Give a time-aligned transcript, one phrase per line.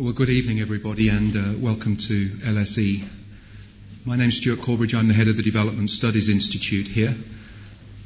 [0.00, 3.06] Well, good evening, everybody, and uh, welcome to LSE.
[4.06, 4.94] My name is Stuart Corbridge.
[4.94, 7.14] I'm the head of the Development Studies Institute here,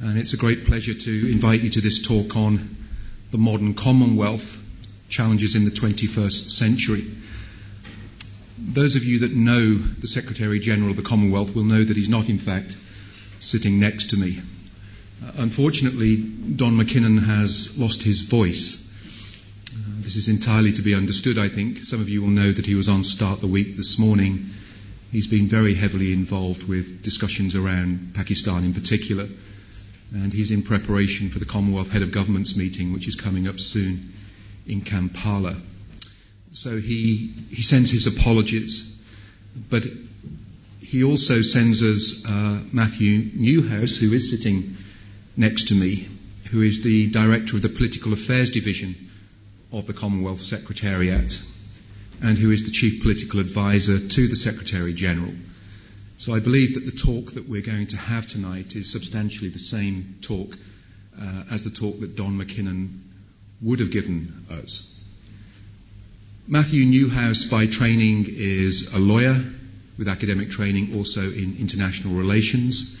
[0.01, 2.75] and it's a great pleasure to invite you to this talk on
[3.31, 4.61] the modern Commonwealth
[5.07, 7.05] challenges in the 21st century.
[8.59, 12.09] Those of you that know the Secretary General of the Commonwealth will know that he's
[12.09, 12.75] not, in fact,
[13.39, 14.41] sitting next to me.
[15.23, 18.84] Uh, unfortunately, Don McKinnon has lost his voice
[19.71, 21.79] this is entirely to be understood, I think.
[21.79, 24.45] Some of you will know that he was on Start the Week this morning.
[25.11, 29.27] He's been very heavily involved with discussions around Pakistan in particular,
[30.13, 33.59] and he's in preparation for the Commonwealth Head of Governments meeting, which is coming up
[33.59, 34.13] soon
[34.67, 35.55] in Kampala.
[36.53, 38.89] So he, he sends his apologies,
[39.69, 39.83] but
[40.79, 44.77] he also sends us uh, Matthew Neuhaus, who is sitting
[45.35, 46.07] next to me,
[46.51, 49.04] who is the Director of the Political Affairs Division
[49.71, 51.41] of the Commonwealth Secretariat
[52.21, 55.33] and who is the Chief Political Advisor to the Secretary General.
[56.17, 59.59] So I believe that the talk that we're going to have tonight is substantially the
[59.59, 60.57] same talk
[61.19, 62.99] uh, as the talk that Don McKinnon
[63.61, 64.89] would have given us.
[66.47, 69.35] Matthew Neuhaus, by training, is a lawyer
[69.97, 72.95] with academic training also in international relations.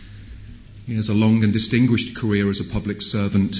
[0.87, 3.57] He has a long and distinguished career as a public servant,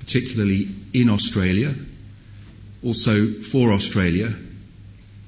[0.00, 1.74] particularly in Australia,
[2.84, 4.28] also for Australia.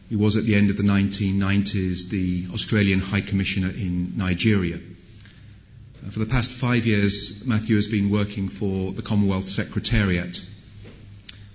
[0.09, 4.77] He was at the end of the 1990s the Australian High Commissioner in Nigeria.
[4.77, 10.39] Uh, for the past five years, Matthew has been working for the Commonwealth Secretariat.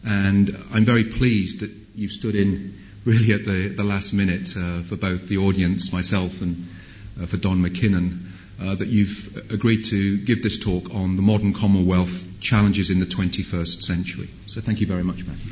[0.06, 2.74] And I'm very pleased that you've stood in
[3.06, 6.68] really at the, the last minute uh, for both the audience, myself, and
[7.22, 8.26] uh, for Don McKinnon,
[8.62, 13.06] uh, that you've agreed to give this talk on the modern Commonwealth challenges in the
[13.06, 14.30] 21st century.
[14.48, 15.52] So thank you very much, Matthew.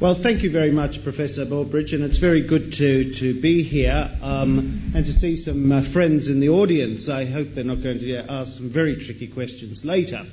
[0.00, 4.10] Well, thank you very much, Professor Baldridge, and it's very good to, to be here
[4.22, 7.10] um, and to see some uh, friends in the audience.
[7.10, 10.24] I hope they're not going to ask some very tricky questions later.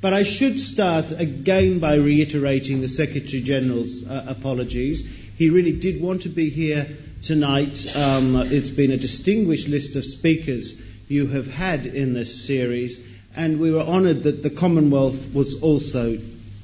[0.00, 5.06] But I should start again by reiterating the Secretary General's uh, apologies.
[5.36, 6.88] He really did want to be here
[7.22, 7.86] tonight.
[7.94, 10.74] Um, it's been a distinguished list of speakers
[11.08, 13.00] you have had in this series,
[13.36, 16.18] and we were honoured that the Commonwealth was also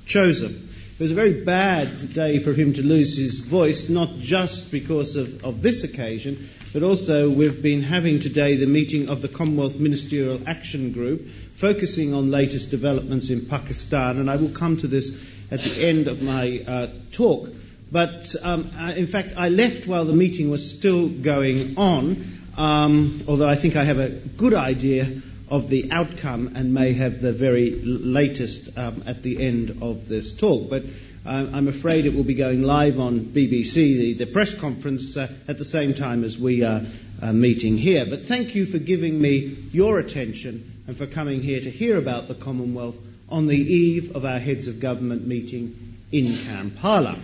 [0.07, 0.69] chosen.
[0.95, 5.17] It was a very bad day for him to lose his voice, not just because
[5.17, 9.77] of, of this occasion, but also we've been having today the meeting of the Commonwealth
[9.77, 11.27] Ministerial Action Group,
[11.57, 15.13] focusing on latest developments in Pakistan, and I will come to this
[15.51, 17.49] at the end of my uh, talk.
[17.91, 23.23] But um, I, in fact, I left while the meeting was still going on, um,
[23.29, 27.33] although I think I have a good idea of the outcome and may have the
[27.33, 30.71] very latest um, at the end of this talk.
[30.71, 30.85] But
[31.27, 35.31] uh, I'm afraid it will be going live on BBC, the, the press conference, uh,
[35.47, 36.83] at the same time as we are
[37.21, 38.07] uh, meeting here.
[38.07, 42.29] But thank you for giving me your attention and for coming here to hear about
[42.29, 42.97] the Commonwealth
[43.29, 47.19] on the eve of our heads of government meeting in Kampala.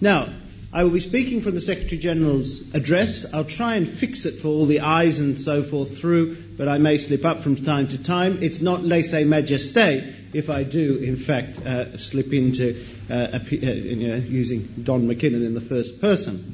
[0.00, 0.32] Now,
[0.70, 3.24] I will be speaking from the Secretary General's address.
[3.32, 6.76] I'll try and fix it for all the I's and so forth through, but I
[6.76, 8.42] may slip up from time to time.
[8.42, 14.08] It's not lese majesté if I do, in fact, uh, slip into uh, uh, you
[14.08, 16.52] know, using Don McKinnon in the first person.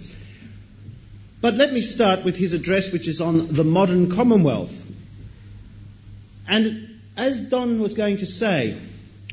[1.40, 4.72] But let me start with his address, which is on the modern Commonwealth.
[6.48, 8.78] And as Don was going to say,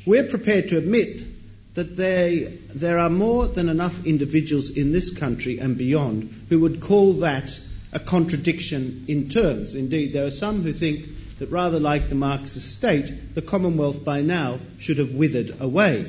[0.04, 1.31] we're prepared to admit
[1.74, 6.80] that they, there are more than enough individuals in this country and beyond who would
[6.80, 7.60] call that
[7.92, 9.74] a contradiction in terms.
[9.74, 11.06] Indeed, there are some who think
[11.38, 16.06] that rather like the Marxist state, the Commonwealth by now should have withered away.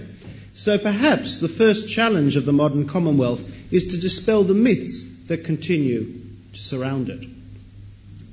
[0.53, 5.45] So perhaps the first challenge of the modern Commonwealth is to dispel the myths that
[5.45, 6.13] continue
[6.53, 7.25] to surround it.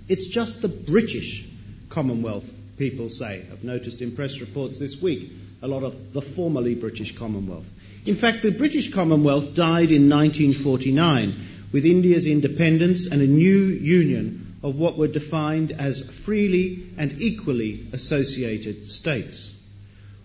[0.08, 1.46] It's just the British
[1.88, 3.44] Commonwealth, people say.
[3.50, 5.30] I've noticed in press reports this week
[5.62, 7.66] a lot of the formerly British Commonwealth.
[8.06, 11.34] In fact, the British Commonwealth died in 1949
[11.72, 17.86] with India's independence and a new union of what were defined as freely and equally
[17.92, 19.54] associated states.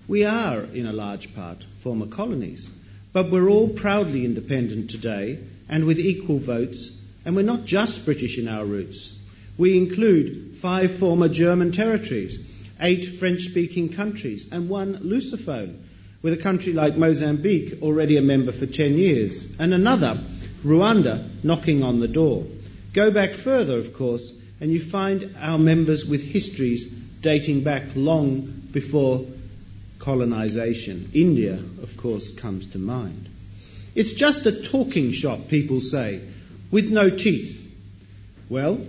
[0.07, 2.69] We are, in a large part, former colonies,
[3.11, 6.91] but we're all proudly independent today and with equal votes,
[7.25, 9.13] and we're not just British in our roots.
[9.57, 12.39] We include five former German territories
[12.80, 15.77] eight French speaking countries, and one Lusophone,
[16.22, 20.19] with a country like Mozambique already a member for 10 years, and another,
[20.63, 22.45] Rwanda, knocking on the door.
[22.94, 28.42] Go back further, of course, and you find our members with histories dating back long
[28.72, 29.25] before
[30.00, 31.10] colonization.
[31.13, 33.30] India, of course, comes to mind.
[33.95, 36.22] It's just a talking shop, people say,
[36.72, 37.62] with no teeth.
[38.50, 38.86] Well,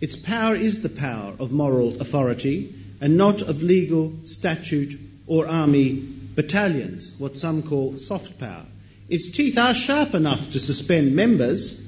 [0.00, 6.02] its power is the power of moral authority and not of legal statute or army
[6.34, 8.64] battalions, what some call soft power.
[9.08, 11.80] Its teeth are sharp enough to suspend members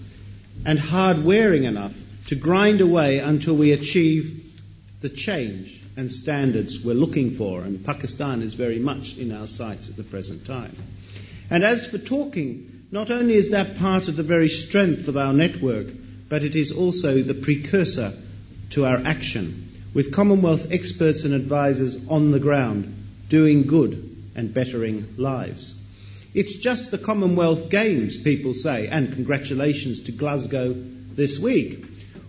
[0.64, 1.94] and hard wearing enough
[2.26, 4.52] to grind away until we achieve
[5.00, 7.62] the change and standards we're looking for.
[7.62, 10.74] And Pakistan is very much in our sights at the present time.
[11.50, 15.32] And as for talking, not only is that part of the very strength of our
[15.32, 15.86] network,
[16.28, 18.12] but it is also the precursor
[18.70, 22.94] to our action, with Commonwealth experts and advisors on the ground
[23.28, 25.74] doing good and bettering lives.
[26.32, 31.84] It's just the Commonwealth Games, people say, and congratulations to Glasgow this week.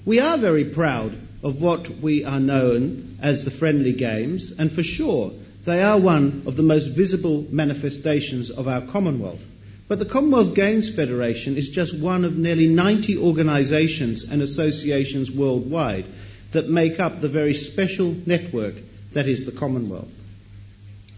[0.05, 4.81] We are very proud of what we are known as the Friendly Games, and for
[4.81, 5.31] sure,
[5.65, 9.45] they are one of the most visible manifestations of our Commonwealth.
[9.87, 16.05] But the Commonwealth Games Federation is just one of nearly 90 organisations and associations worldwide
[16.51, 18.75] that make up the very special network
[19.13, 20.11] that is the Commonwealth.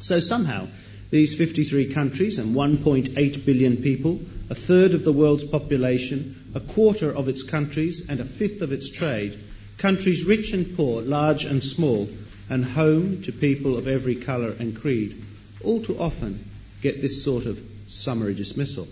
[0.01, 0.67] So somehow,
[1.11, 4.19] these 53 countries and 1.8 billion people,
[4.49, 8.71] a third of the world's population, a quarter of its countries, and a fifth of
[8.71, 9.37] its trade,
[9.77, 12.07] countries rich and poor, large and small,
[12.49, 15.15] and home to people of every colour and creed,
[15.63, 16.43] all too often
[16.81, 18.87] get this sort of summary dismissal.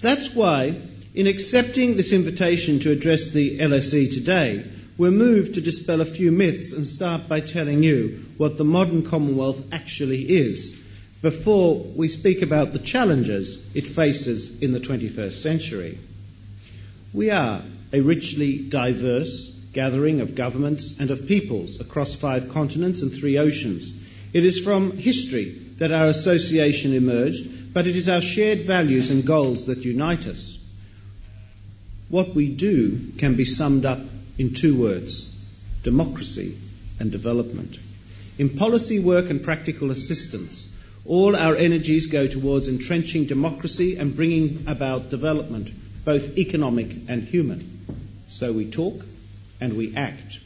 [0.00, 0.80] That's why,
[1.14, 4.64] in accepting this invitation to address the LSE today,
[4.98, 9.02] we're moved to dispel a few myths and start by telling you what the modern
[9.02, 10.72] Commonwealth actually is
[11.20, 15.98] before we speak about the challenges it faces in the 21st century.
[17.12, 17.62] We are
[17.92, 23.92] a richly diverse gathering of governments and of peoples across five continents and three oceans.
[24.32, 29.26] It is from history that our association emerged but it is our shared values and
[29.26, 30.56] goals that unite us.
[32.08, 33.98] What we do can be summed up
[34.38, 35.32] in two words
[35.82, 36.56] democracy
[36.98, 37.76] and development.
[38.38, 40.66] In policy work and practical assistance,
[41.04, 45.70] all our energies go towards entrenching democracy and bringing about development,
[46.04, 47.86] both economic and human.
[48.28, 49.04] So we talk
[49.60, 50.40] and we act.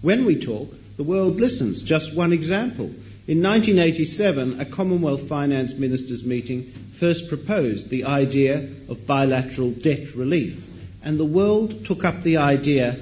[0.00, 1.82] When we talk, the world listens.
[1.82, 2.86] Just one example.
[3.26, 10.73] In 1987, a Commonwealth Finance Ministers meeting first proposed the idea of bilateral debt relief,
[11.04, 12.96] and the world took up the idea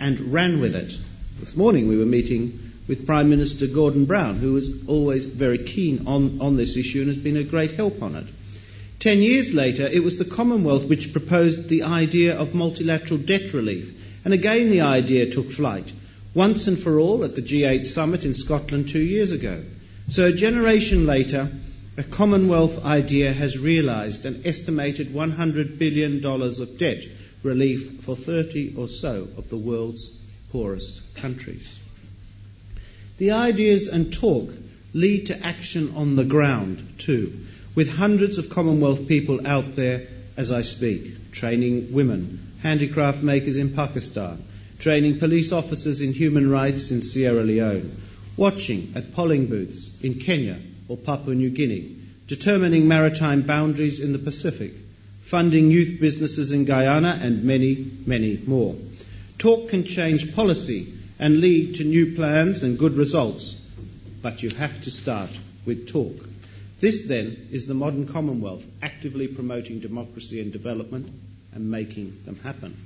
[0.00, 0.98] and ran with it.
[1.38, 2.58] This morning we were meeting
[2.88, 7.08] with Prime Minister Gordon Brown, who was always very keen on, on this issue and
[7.08, 8.24] has been a great help on it.
[8.98, 13.92] Ten years later, it was the Commonwealth which proposed the idea of multilateral debt relief,
[14.24, 15.92] and again the idea took flight
[16.34, 19.62] once and for all at the G8 summit in Scotland two years ago.
[20.08, 21.50] So a generation later,
[21.98, 27.04] a Commonwealth idea has realised an estimated $100 billion of debt
[27.42, 30.08] relief for 30 or so of the world's
[30.50, 31.78] poorest countries.
[33.18, 34.52] The ideas and talk
[34.92, 37.32] lead to action on the ground too,
[37.74, 40.06] with hundreds of Commonwealth people out there
[40.36, 44.42] as I speak, training women, handicraft makers in Pakistan,
[44.78, 47.90] training police officers in human rights in Sierra Leone,
[48.36, 50.58] watching at polling booths in Kenya
[50.88, 51.96] or Papua New Guinea,
[52.26, 54.72] determining maritime boundaries in the Pacific,
[55.32, 58.76] funding youth businesses in Guyana, and many, many more.
[59.38, 63.54] Talk can change policy and lead to new plans and good results,
[64.20, 65.30] but you have to start
[65.64, 66.28] with talk.
[66.80, 71.08] This, then, is the modern Commonwealth actively promoting democracy and development
[71.54, 72.76] and making them happen.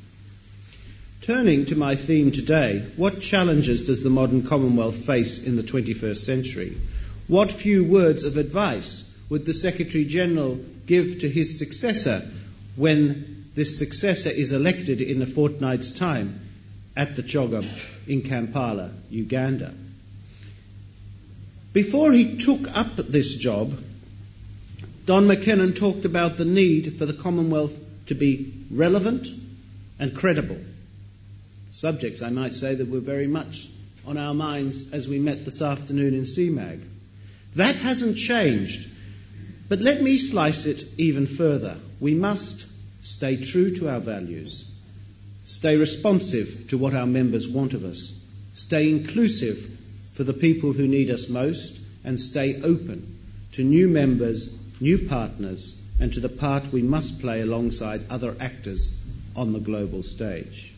[1.23, 6.19] Turning to my theme today, what challenges does the modern Commonwealth face in the 21st
[6.19, 6.77] century?
[7.27, 12.27] What few words of advice would the Secretary General give to his successor
[12.77, 16.41] when this successor is elected in a fortnight's time
[16.97, 17.67] at the CHOGM
[18.07, 19.75] in Kampala, Uganda?
[21.73, 23.79] Before he took up this job,
[25.05, 29.29] Don McKinnon talked about the need for the Commonwealth to be relevant
[29.99, 30.59] and credible
[31.77, 33.69] subjects, I might say, that were very much
[34.07, 36.81] on our minds as we met this afternoon in CMAG.
[37.57, 38.89] That hasn't changed.
[39.69, 41.77] But let me slice it even further.
[42.01, 42.67] We must
[43.03, 44.65] stay true to our values,
[45.45, 48.13] stay responsive to what our members want of us,
[48.55, 49.79] stay inclusive
[50.15, 53.17] for the people who need us most, and stay open
[53.53, 58.93] to new members, new partners, and to the part we must play alongside other actors
[59.35, 60.73] on the global stage.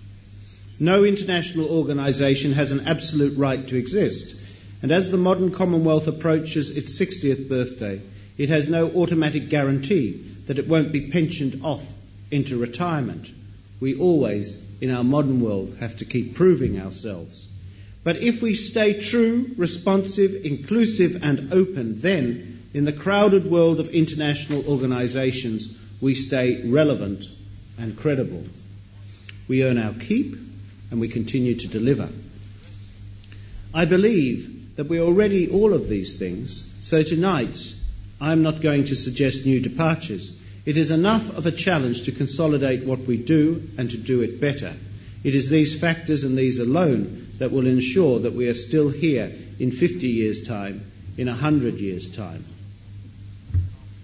[0.80, 4.38] No international organisation has an absolute right to exist,
[4.80, 8.00] And as the modern Commonwealth approaches its 60th birthday,
[8.38, 10.12] it has no automatic guarantee
[10.46, 11.84] that it won't be pensioned off
[12.30, 13.28] into retirement.
[13.80, 17.48] We always, in our modern world, have to keep proving ourselves.
[18.04, 23.90] But if we stay true, responsive, inclusive, and open, then, in the crowded world of
[23.90, 27.24] international organizations, we stay relevant
[27.76, 28.44] and credible.
[29.48, 30.36] We earn our keep
[30.90, 32.08] and we continue to deliver.
[33.74, 37.74] I believe that we're already all of these things, so tonight
[38.20, 40.40] I'm not going to suggest new departures.
[40.66, 44.40] It is enough of a challenge to consolidate what we do and to do it
[44.40, 44.74] better.
[45.24, 49.32] It is these factors and these alone that will ensure that we are still here
[49.58, 50.82] in 50 years' time,
[51.16, 52.44] in 100 years' time.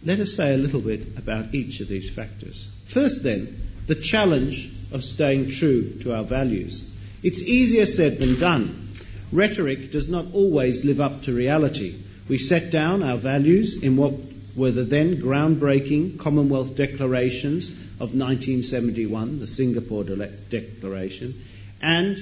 [0.04, 2.68] Let us say a little bit about each of these factors.
[2.86, 3.56] First, then,
[3.86, 6.82] the challenge of staying true to our values.
[7.22, 8.88] It's easier said than done.
[9.32, 11.96] Rhetoric does not always live up to reality.
[12.28, 14.14] We set down our values in what
[14.56, 20.16] were the then groundbreaking Commonwealth declarations of 1971, the Singapore De-
[20.48, 21.34] Declaration,
[21.82, 22.16] and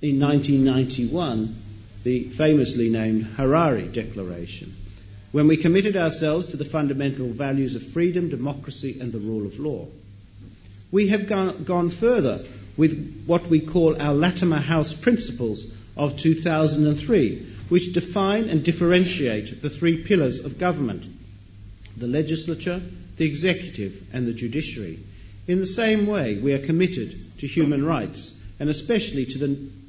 [0.00, 1.54] in 1991,
[2.02, 4.72] the famously named Harare Declaration,
[5.32, 9.58] when we committed ourselves to the fundamental values of freedom, democracy, and the rule of
[9.58, 9.86] law.
[10.90, 12.38] We have gone, gone further
[12.76, 19.70] with what we call our Latimer House Principles of 2003, which define and differentiate the
[19.70, 21.04] three pillars of government
[21.96, 22.80] the legislature,
[23.16, 24.98] the executive, and the judiciary.
[25.46, 29.48] In the same way, we are committed to human rights, and especially to the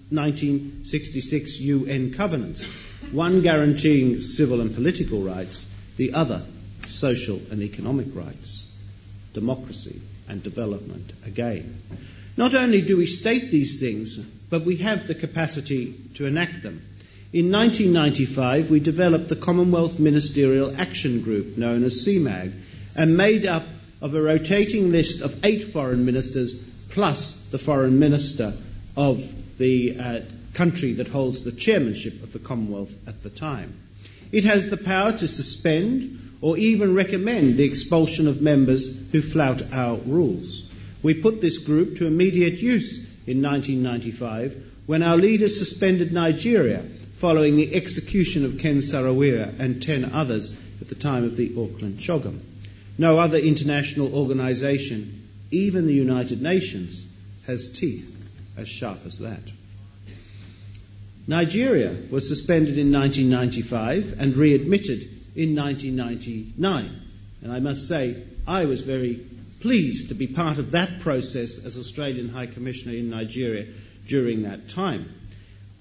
[0.10, 2.66] 1966 UN covenants,
[3.12, 5.66] one guaranteeing civil and political rights,
[5.98, 6.42] the other
[6.88, 8.66] social and economic rights,
[9.34, 11.82] democracy and development again.
[12.36, 16.82] Not only do we state these things, but we have the capacity to enact them.
[17.34, 22.52] In 1995, we developed the Commonwealth Ministerial Action Group, known as CMAG,
[22.98, 23.64] and made up
[24.02, 26.54] of a rotating list of eight foreign ministers
[26.90, 28.52] plus the foreign minister
[28.98, 29.24] of
[29.58, 30.20] the uh,
[30.56, 33.76] country that holds the chairmanship of the Commonwealth at the time.
[34.34, 39.72] It has the power to suspend or even recommend the expulsion of members who flout
[39.72, 40.70] our rules.
[41.02, 46.84] We put this group to immediate use in 1995 when our leaders suspended Nigeria
[47.22, 50.52] following the execution of Ken Saro-Wiwa and 10 others
[50.82, 52.40] at the time of the Auckland CHOGM.
[52.98, 57.06] No other international organization, even the United Nations,
[57.46, 59.44] has teeth as sharp as that.
[61.28, 65.04] Nigeria was suspended in 1995 and readmitted
[65.36, 67.02] in 1999.
[67.44, 69.24] And I must say, I was very
[69.62, 73.68] pleased to be part of that process as Australian High Commissioner in Nigeria
[74.08, 75.21] during that time.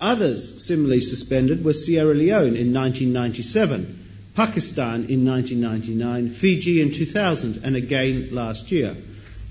[0.00, 3.99] Others similarly suspended were Sierra Leone in 1997,
[4.35, 8.97] Pakistan in 1999, Fiji in 2000, and again last year,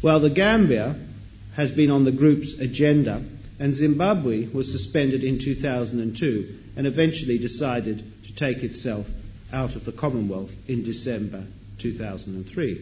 [0.02, 0.96] while the Gambia
[1.54, 3.22] has been on the group's agenda,
[3.60, 9.08] and Zimbabwe was suspended in 2002 and eventually decided to take itself
[9.54, 11.44] out of the Commonwealth in December
[11.78, 12.82] 2003.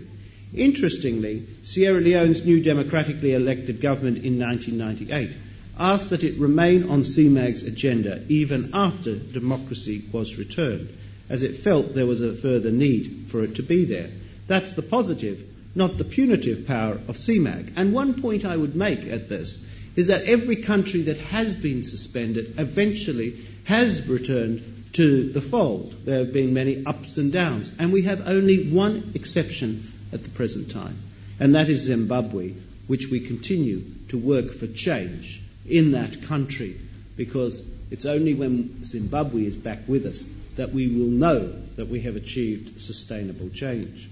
[0.54, 5.36] Interestingly, Sierra Leone's new democratically elected government in 1998
[5.80, 10.90] asked that it remain on CMAG's agenda even after democracy was returned,
[11.30, 14.10] as it felt there was a further need for it to be there.
[14.48, 15.44] That's the positive,
[15.76, 17.74] not the punitive power of CMAG.
[17.76, 19.64] And one point I would make at this
[19.96, 25.94] is that every country that has been suspended eventually has returned to the fold.
[26.06, 30.30] There have been many ups and downs, and we have only one exception at the
[30.30, 30.98] present time,
[31.40, 32.54] and that is Zimbabwe,
[32.88, 36.78] which we continue to work for change in that country
[37.16, 42.02] because it's only when Zimbabwe is back with us that we will know that we
[42.02, 44.10] have achieved sustainable change.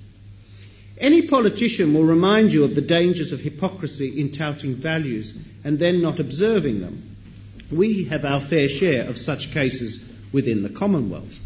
[0.98, 5.34] Any politician will remind you of the dangers of hypocrisy in touting values
[5.64, 7.04] and then not observing them.
[7.72, 10.00] We have our fair share of such cases
[10.32, 11.38] within the Commonwealth.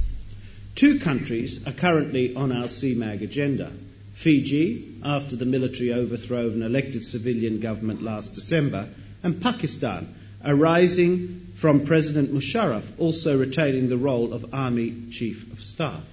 [0.76, 3.72] Two countries are currently on our CMAG agenda.
[4.14, 8.88] Fiji, after the military overthrow of an elected civilian government last December,
[9.24, 16.04] and Pakistan, arising from President Musharraf also retaining the role of Army Chief of Staff.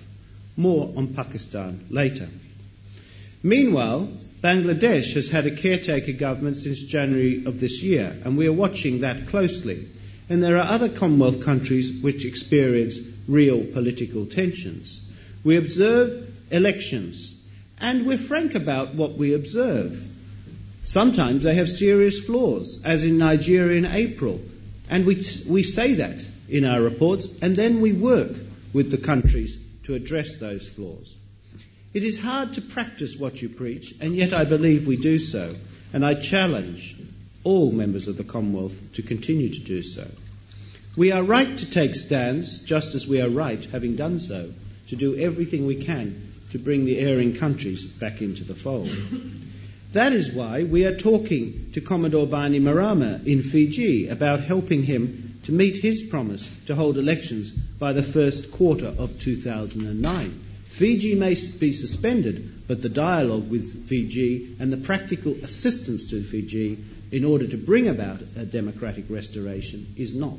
[0.56, 2.28] More on Pakistan later.
[3.42, 4.08] Meanwhile,
[4.42, 9.00] Bangladesh has had a caretaker government since January of this year, and we are watching
[9.02, 9.86] that closely.
[10.28, 12.98] And there are other Commonwealth countries which experience
[13.28, 15.00] real political tensions.
[15.44, 17.34] We observe elections,
[17.80, 20.12] and we're frank about what we observe.
[20.86, 24.40] Sometimes they have serious flaws, as in Nigeria in April,
[24.88, 26.24] and we, we say that.
[26.48, 28.30] in our reports, and then we work
[28.72, 31.14] with the countries to address those flaws.
[31.92, 35.54] It is hard to practice what you preach, and yet I believe we do so,
[35.92, 36.96] and I challenge
[37.42, 40.06] all members of the Commonwealth to continue to do so.
[40.96, 44.52] We are right to take stands, just as we are right, having done so,
[44.88, 48.90] to do everything we can to bring the erring countries back into the fold.
[49.92, 55.52] That is why we are talking to Commodore Bainimarama in Fiji about helping him to
[55.52, 60.40] meet his promise to hold elections by the first quarter of 2009.
[60.66, 66.78] Fiji may be suspended, but the dialogue with Fiji and the practical assistance to Fiji
[67.12, 70.38] in order to bring about a democratic restoration is not.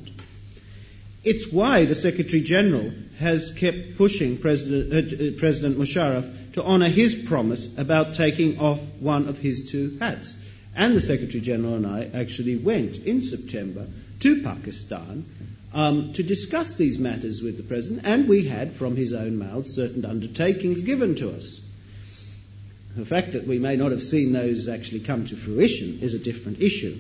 [1.24, 6.90] It's why the Secretary General has kept pushing President, uh, uh, President Musharraf to honour
[6.90, 10.36] his promise about taking off one of his two hats.
[10.76, 13.88] And the Secretary General and I actually went in September
[14.20, 15.26] to Pakistan
[15.74, 19.68] um, to discuss these matters with the President, and we had, from his own mouth,
[19.68, 21.60] certain undertakings given to us.
[22.96, 26.20] The fact that we may not have seen those actually come to fruition is a
[26.20, 26.98] different issue.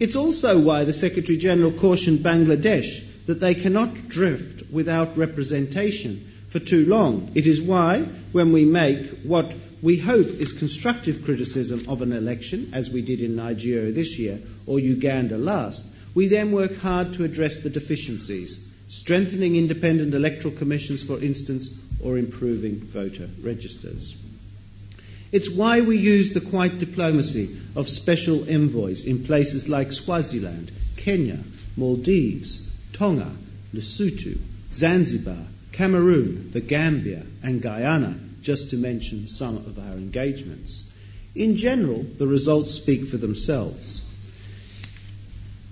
[0.00, 6.58] It's also why the Secretary General cautioned Bangladesh that they cannot drift without representation for
[6.58, 7.32] too long.
[7.34, 8.02] It is why,
[8.32, 9.52] when we make what
[9.82, 14.40] we hope is constructive criticism of an election, as we did in Nigeria this year
[14.66, 21.02] or Uganda last, we then work hard to address the deficiencies, strengthening independent electoral commissions,
[21.02, 21.70] for instance,
[22.02, 24.14] or improving voter registers.
[25.32, 31.40] It's why we use the quiet diplomacy of special envoys in places like Swaziland, Kenya,
[31.76, 32.62] Maldives,
[32.94, 33.30] Tonga,
[33.74, 34.38] Lesotho,
[34.72, 40.84] Zanzibar, Cameroon, the Gambia, and Guyana, just to mention some of our engagements.
[41.34, 44.02] In general, the results speak for themselves.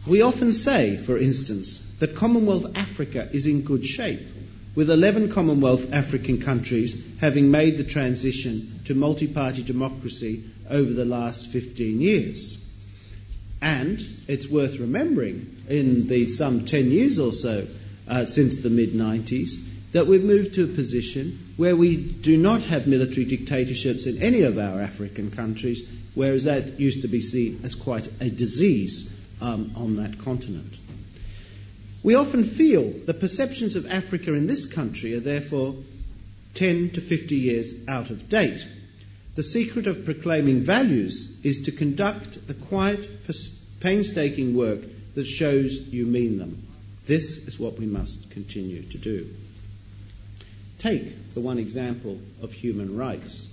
[0.07, 4.27] We often say, for instance, that Commonwealth Africa is in good shape,
[4.75, 11.05] with 11 Commonwealth African countries having made the transition to multi party democracy over the
[11.05, 12.59] last 15 years.
[13.63, 17.67] And it's worth remembering in the some 10 years or so
[18.09, 19.57] uh, since the mid 90s
[19.93, 24.43] that we've moved to a position where we do not have military dictatorships in any
[24.43, 25.83] of our African countries,
[26.15, 29.09] whereas that used to be seen as quite a disease
[29.41, 30.73] um, on that continent.
[32.03, 35.77] We often feel the perceptions of Africa in this country are therefore
[36.55, 38.67] 10 to 50 years out of date.
[39.35, 43.09] The secret of proclaiming values is to conduct the quiet,
[43.81, 44.81] painstaking work
[45.15, 46.67] that shows you mean them.
[47.07, 49.29] This is what we must continue to do.
[50.79, 53.49] Take the one example of human rights,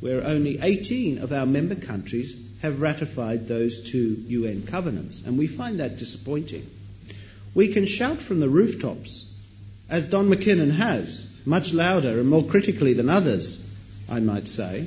[0.00, 5.46] where only 18 of our member countries have ratified those two UN covenants, and we
[5.46, 6.68] find that disappointing.
[7.54, 9.26] We can shout from the rooftops,
[9.90, 13.62] as Don McKinnon has, much louder and more critically than others,
[14.08, 14.86] I might say,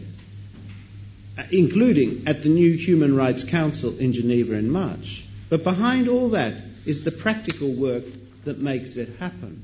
[1.37, 5.25] Uh, including at the new Human Rights Council in Geneva in March.
[5.49, 8.03] But behind all that is the practical work
[8.43, 9.63] that makes it happen.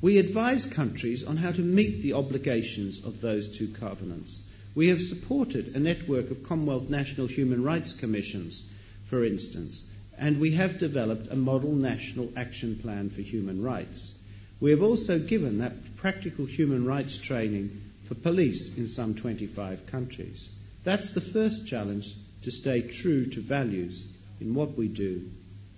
[0.00, 4.40] We advise countries on how to meet the obligations of those two covenants.
[4.74, 8.64] We have supported a network of Commonwealth National Human Rights Commissions,
[9.04, 9.84] for instance,
[10.18, 14.14] and we have developed a model national action plan for human rights.
[14.58, 20.50] We have also given that practical human rights training for police in some 25 countries.
[20.86, 24.06] That's the first challenge to stay true to values
[24.40, 25.28] in what we do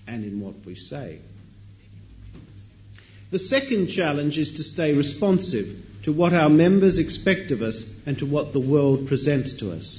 [0.06, 1.20] and in what we say.
[3.30, 8.18] The second challenge is to stay responsive to what our members expect of us and
[8.18, 9.98] to what the world presents to us.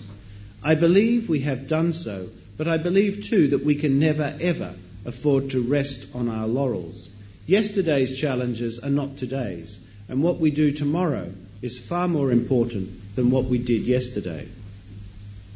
[0.63, 4.75] I believe we have done so, but I believe too that we can never ever
[5.05, 7.09] afford to rest on our laurels.
[7.47, 13.31] Yesterday's challenges are not today's, and what we do tomorrow is far more important than
[13.31, 14.47] what we did yesterday.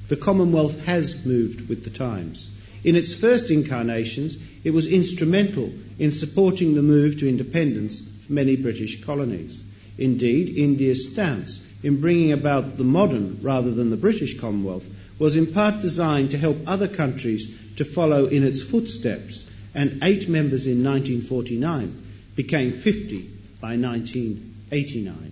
[0.08, 2.50] The Commonwealth has moved with the times.
[2.84, 8.56] In its first incarnations, it was instrumental in supporting the move to independence for many
[8.56, 9.62] British colonies.
[9.98, 14.86] Indeed, India's stance in bringing about the modern rather than the British Commonwealth
[15.20, 20.28] was in part designed to help other countries to follow in its footsteps, and eight
[20.28, 21.96] members in 1949
[22.36, 23.30] became 50
[23.62, 25.32] by 1989.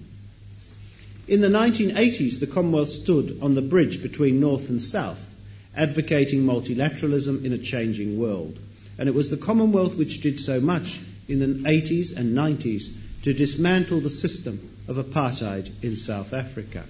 [1.31, 5.33] In the 1980s, the Commonwealth stood on the bridge between North and South,
[5.73, 8.59] advocating multilateralism in a changing world.
[8.99, 12.91] And it was the Commonwealth which did so much in the 80s and 90s
[13.23, 16.83] to dismantle the system of apartheid in South Africa.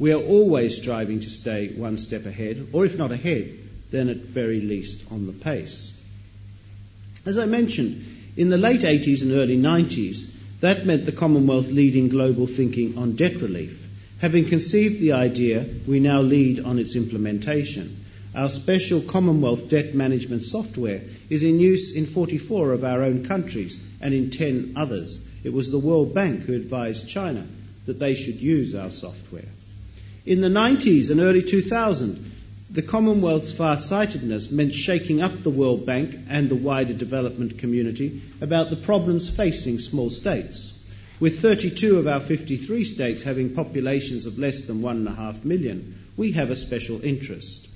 [0.00, 3.56] We are always striving to stay one step ahead, or if not ahead,
[3.92, 6.02] then at very least on the pace.
[7.24, 8.02] As I mentioned,
[8.36, 10.26] In the late 80s and early 90s,
[10.60, 13.88] that meant the Commonwealth leading global thinking on debt relief.
[14.20, 18.04] Having conceived the idea, we now lead on its implementation.
[18.34, 23.78] Our special Commonwealth debt management software is in use in 44 of our own countries
[24.00, 25.20] and in 10 others.
[25.42, 27.46] It was the World Bank who advised China
[27.86, 29.48] that they should use our software.
[30.26, 32.22] In the 90s and early 2000s,
[32.72, 38.70] the Commonwealth's far-sightedness meant shaking up the World Bank and the wider development community about
[38.70, 40.72] the problems facing small states.
[41.18, 46.52] With 32 of our 53 states having populations of less than 1.5 million, we have
[46.52, 47.66] a special interest.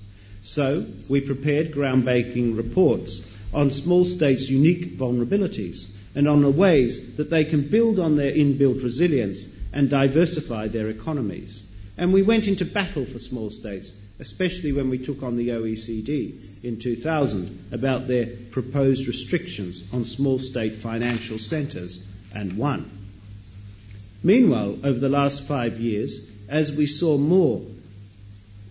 [0.44, 7.30] So, we prepared groundbreaking reports on small states' unique vulnerabilities and on the ways that
[7.30, 11.64] they can build on their inbuilt resilience and diversify their economies.
[11.96, 16.62] And we went into battle for small states especially when we took on the OECD
[16.64, 22.04] in 2000 about their proposed restrictions on small state financial centres
[22.34, 22.88] and won.
[24.22, 27.62] Meanwhile, over the last five years, as we saw more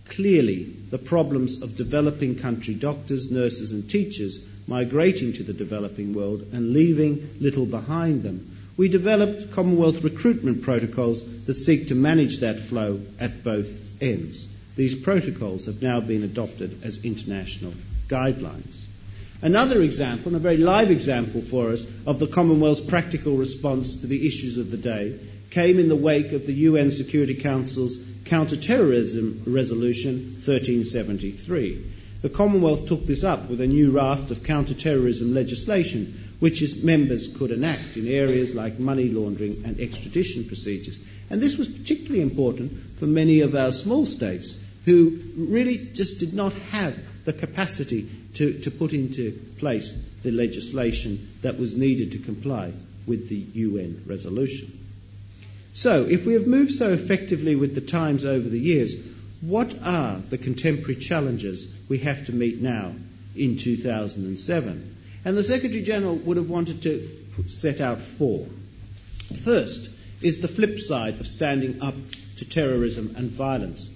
[0.08, 6.40] clearly the problems of developing country doctors, nurses, and teachers migrating to the developing world
[6.52, 12.58] and leaving little behind them, we developed Commonwealth recruitment protocols that seek to manage that
[12.58, 14.48] flow at both ends.
[14.76, 17.74] These protocols have now been adopted as international
[18.08, 18.86] guidelines.
[19.42, 24.06] Another example, and a very live example for us, of the Commonwealth's practical response to
[24.06, 25.18] the issues of the day
[25.50, 31.84] came in the wake of the UN Security Council's Counterterrorism Resolution 1373.
[32.24, 37.28] The Commonwealth took this up with a new raft of counter-terrorism legislation, which its members
[37.28, 40.98] could enact in areas like money laundering and extradition procedures.
[41.28, 44.56] And this was particularly important for many of our small states
[44.86, 51.28] who really just did not have the capacity to, to put into place the legislation
[51.42, 52.72] that was needed to comply
[53.06, 54.72] with the UN resolution.
[55.74, 58.94] So, if we have moved so effectively with the times over the years,
[59.40, 62.92] what are the contemporary challenges we have to meet now
[63.36, 64.96] in 2007?
[65.24, 67.08] And the Secretary General would have wanted to
[67.48, 68.46] set out four.
[69.42, 69.90] First
[70.22, 71.94] is the flip side of standing up
[72.38, 73.90] to terrorism and violence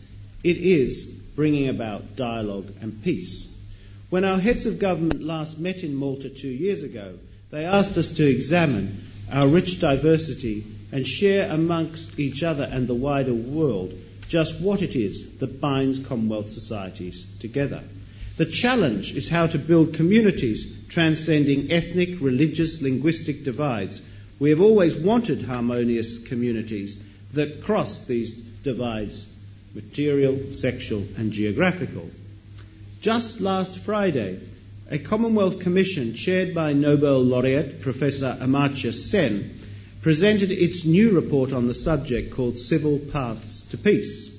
[0.45, 3.47] it is bringing about dialogue and peace.
[4.11, 7.19] When our heads of government last met in Malta two years ago,
[7.51, 12.95] they asked us to examine our rich diversity and share amongst each other and the
[12.95, 13.93] wider world
[14.29, 17.83] just what it is that binds Commonwealth societies together.
[18.37, 24.01] The challenge is how to build communities transcending ethnic, religious, linguistic divides.
[24.39, 26.99] We have always wanted harmonious communities
[27.35, 29.27] that cross these divides
[29.75, 32.09] material, sexual, and geographical.
[33.01, 34.41] Just last Friday,
[34.91, 39.55] a Commonwealth Commission chaired by Nobel laureate Professor Amartya Sen
[40.03, 44.31] presented its new report on the subject called Civil Paths to Peace.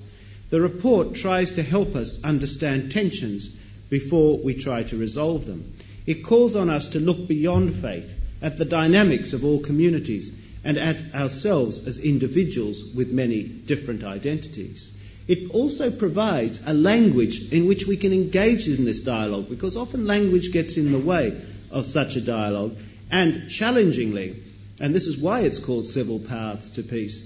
[0.49, 3.49] The report tries to help us understand tensions
[3.89, 5.73] before we try to resolve them.
[6.05, 10.31] It calls on us to look beyond faith at the dynamics of all communities
[10.63, 14.91] and at ourselves as individuals with many different identities.
[15.27, 20.07] It also provides a language in which we can engage in this dialogue because often
[20.07, 21.39] language gets in the way
[21.71, 22.75] of such a dialogue.
[23.11, 24.41] And challengingly,
[24.79, 27.23] and this is why it's called Civil Paths to Peace,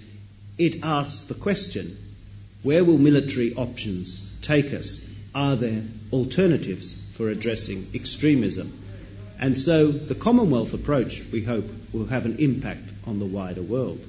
[0.57, 1.97] it asks the question
[2.63, 5.01] where will military options take us?
[5.35, 8.79] Are there alternatives for addressing extremism?
[9.39, 13.99] And so the Commonwealth approach, we hope, will have an impact on the wider world.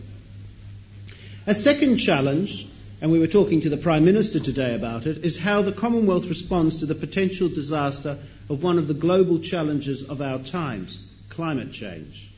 [1.47, 2.69] A second challenge
[3.05, 6.25] and we were talking to the Prime Minister today about it, is how the Commonwealth
[6.25, 8.17] responds to the potential disaster
[8.49, 12.31] of one of the global challenges of our times climate change.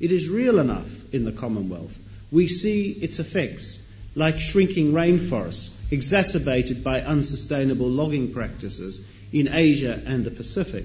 [0.00, 1.98] It is real enough in the Commonwealth.
[2.30, 3.80] We see its effects,
[4.14, 9.00] like shrinking rainforests, exacerbated by unsustainable logging practices
[9.32, 10.84] in Asia and the Pacific,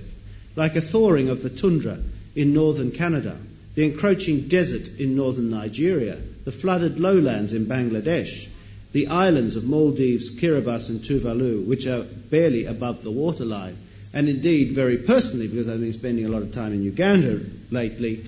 [0.55, 1.99] like a thawing of the tundra
[2.35, 3.37] in northern Canada,
[3.75, 8.47] the encroaching desert in northern Nigeria, the flooded lowlands in Bangladesh,
[8.91, 13.77] the islands of Maldives, Kiribati, and Tuvalu, which are barely above the waterline.
[14.13, 18.23] And indeed, very personally, because I've been spending a lot of time in Uganda lately,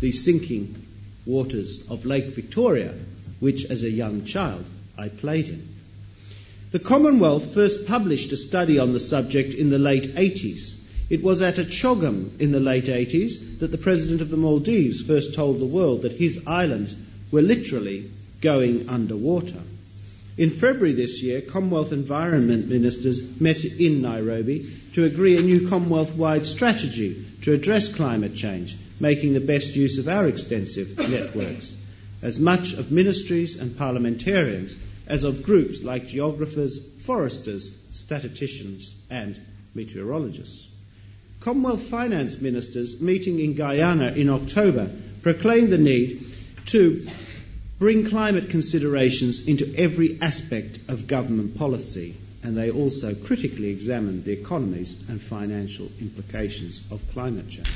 [0.00, 0.74] the sinking
[1.26, 2.94] waters of Lake Victoria,
[3.38, 4.64] which as a young child
[4.96, 5.68] I played in.
[6.72, 10.76] The Commonwealth first published a study on the subject in the late 80s.
[11.10, 15.02] It was at a CHOGM in the late 80s that the President of the Maldives
[15.02, 16.96] first told the world that his islands
[17.30, 18.10] were literally
[18.40, 19.60] going underwater.
[20.38, 26.14] In February this year, Commonwealth Environment Ministers met in Nairobi to agree a new Commonwealth
[26.14, 31.74] wide strategy to address climate change making the best use of our extensive networks,
[32.22, 39.40] as much of ministries and parliamentarians as of groups like geographers, foresters, statisticians, and
[39.74, 40.80] meteorologists.
[41.40, 44.90] Commonwealth finance ministers meeting in Guyana in October
[45.22, 46.24] proclaimed the need
[46.66, 47.06] to
[47.78, 54.32] bring climate considerations into every aspect of government policy, and they also critically examined the
[54.32, 57.68] economies and financial implications of climate change.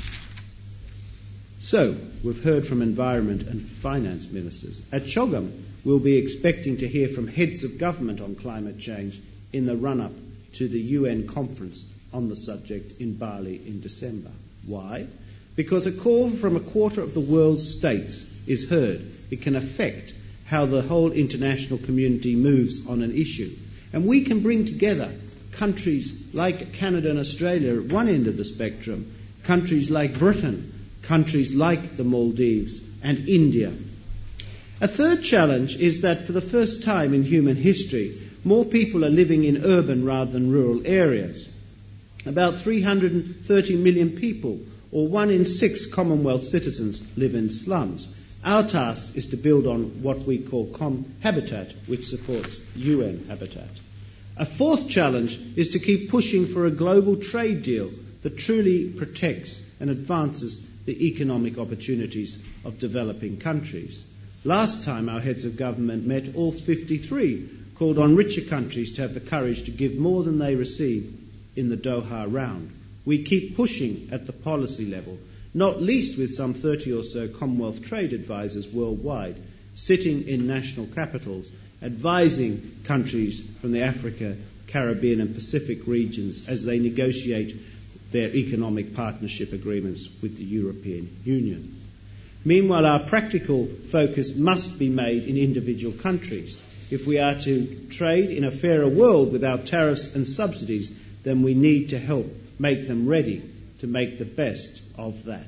[1.65, 4.83] So, we've heard from environment and finance ministers.
[4.91, 5.51] At CHOGM,
[5.83, 9.19] we'll be expecting to hear from heads of government on climate change
[9.51, 10.11] in the run up
[10.53, 14.29] to the UN conference on the subject in Bali in December.
[14.67, 15.07] Why?
[15.55, 19.01] Because a call from a quarter of the world's states is heard.
[19.31, 20.13] It can affect
[20.45, 23.55] how the whole international community moves on an issue.
[23.91, 25.11] And we can bring together
[25.53, 29.11] countries like Canada and Australia at one end of the spectrum,
[29.45, 30.73] countries like Britain,
[31.05, 33.71] countries like the Maldives and India.
[34.81, 38.11] A third challenge is that for the first time in human history,
[38.43, 41.49] more people are living in urban rather than rural areas.
[42.25, 44.59] About 330 million people,
[44.91, 48.07] or one in six Commonwealth citizens, live in slums.
[48.43, 53.69] Our task is to build on what we call Com Habitat, which supports UN Habitat.
[54.37, 57.89] A fourth challenge is to keep pushing for a global trade deal
[58.23, 64.05] that truly protects and advances the economic opportunities of developing countries.
[64.43, 69.13] Last time our heads of government met, all 53 called on richer countries to have
[69.13, 71.13] the courage to give more than they receive
[71.55, 72.71] in the Doha round.
[73.05, 75.17] We keep pushing at the policy level
[75.55, 79.37] not least with some 30 or so Commonwealth trade advisors worldwide
[79.73, 81.49] sitting in national capitals
[81.81, 84.35] advising countries from the Africa,
[84.67, 87.55] Caribbean, and Pacific regions as they negotiate
[88.15, 91.75] their economic partnership agreements with the European Union.
[92.45, 96.57] Meanwhile, our practical focus must be made in individual countries.
[96.89, 100.91] If we are to trade in a fairer world without tariffs and subsidies,
[101.23, 103.43] then we need to help make them ready
[103.79, 105.47] to make the best of that.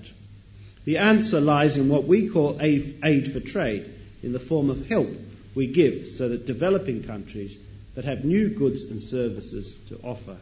[0.83, 3.89] The answer lies in what we call aid for trade,
[4.23, 5.09] in the form of help
[5.55, 7.57] we give so that developing countries
[7.95, 10.35] that have new goods and services to offer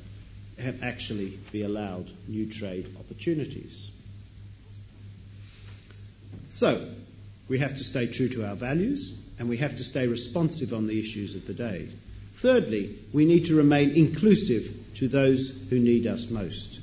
[0.81, 3.91] actually be allowed new trade opportunities.
[6.47, 6.87] So,
[7.47, 10.87] we have to stay true to our values and we have to stay responsive on
[10.87, 11.89] the issues of the day.
[12.35, 16.79] Thirdly, we need to remain inclusive to those who need us most.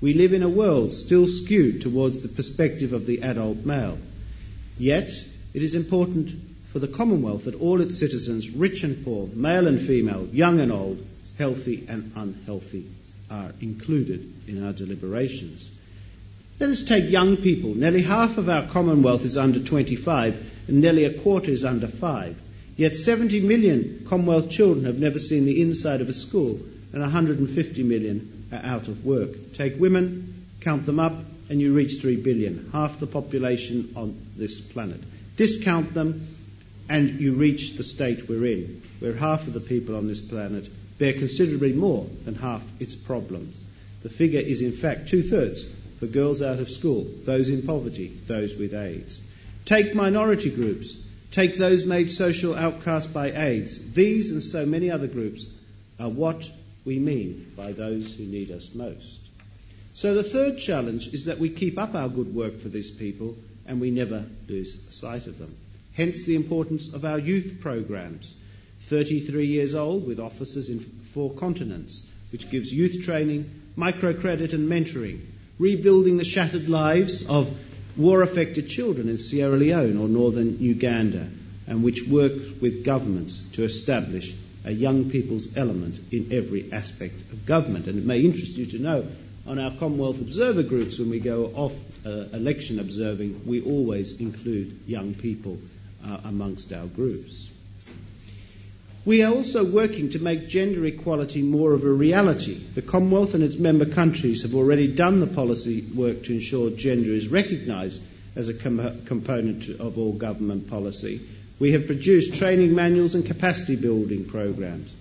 [0.00, 3.98] We live in a world still skewed towards the perspective of the adult male.
[4.78, 5.10] Yet,
[5.54, 6.30] it is important
[6.72, 10.72] for the Commonwealth that all its citizens, rich and poor, male and female, young and
[10.72, 11.04] old,
[11.38, 12.86] healthy and unhealthy,
[13.32, 15.70] are included in our deliberations.
[16.60, 17.74] Let us take young people.
[17.74, 22.36] Nearly half of our Commonwealth is under 25, and nearly a quarter is under 5.
[22.76, 26.60] Yet 70 million Commonwealth children have never seen the inside of a school,
[26.92, 29.54] and 150 million are out of work.
[29.54, 31.14] Take women, count them up,
[31.48, 35.00] and you reach 3 billion, half the population on this planet.
[35.36, 36.26] Discount them,
[36.88, 40.68] and you reach the state we're in, where half of the people on this planet
[40.98, 43.64] bear considerably more than half its problems.
[44.02, 45.66] The figure is, in fact, two thirds
[45.98, 49.20] for girls out of school, those in poverty, those with AIDS.
[49.64, 50.96] Take minority groups.
[51.30, 53.92] Take those made social outcasts by AIDS.
[53.92, 55.46] These and so many other groups
[55.98, 56.50] are what
[56.84, 59.20] we mean by those who need us most.
[59.94, 63.36] So the third challenge is that we keep up our good work for these people
[63.66, 65.54] and we never lose sight of them.
[65.94, 68.34] Hence the importance of our youth programs.
[68.86, 75.20] 33 years old with offices in four continents, which gives youth training, microcredit and mentoring,
[75.58, 77.56] rebuilding the shattered lives of
[77.96, 81.28] war affected children in Sierra Leone or northern Uganda,
[81.66, 87.46] and which works with governments to establish a young people's element in every aspect of
[87.46, 87.86] government.
[87.86, 89.06] And it may interest you to know
[89.46, 91.72] on our Commonwealth Observer groups, when we go off
[92.06, 95.58] uh, election observing, we always include young people
[96.06, 97.48] uh, amongst our groups.
[99.04, 102.54] We are also working to make gender equality more of a reality.
[102.54, 107.12] The Commonwealth and its member countries have already done the policy work to ensure gender
[107.12, 108.00] is recognised
[108.36, 111.20] as a com- component of all government policy.
[111.58, 114.96] We have produced training manuals and capacity building programs.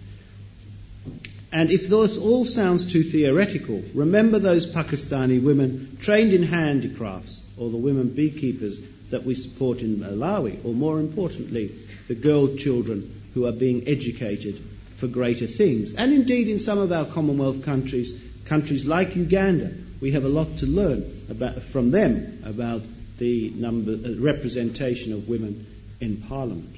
[1.54, 7.70] And if this all sounds too theoretical, remember those Pakistani women trained in handicrafts or
[7.70, 8.80] the women beekeepers
[9.12, 11.76] that we support in Malawi, or more importantly,
[12.08, 14.62] the girl children who are being educated
[14.98, 15.94] for greater things.
[15.94, 18.14] And indeed, in some of our Commonwealth countries,
[18.46, 22.82] countries like Uganda, We have a lot to learn about, from them about
[23.20, 25.68] the number, uh, representation of women
[26.00, 26.76] in Parliament.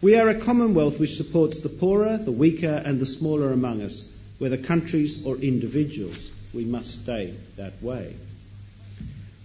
[0.00, 4.06] We are a commonwealth which supports the poorer, the weaker, and the smaller among us,
[4.38, 6.30] whether countries or individuals.
[6.54, 8.16] We must stay that way.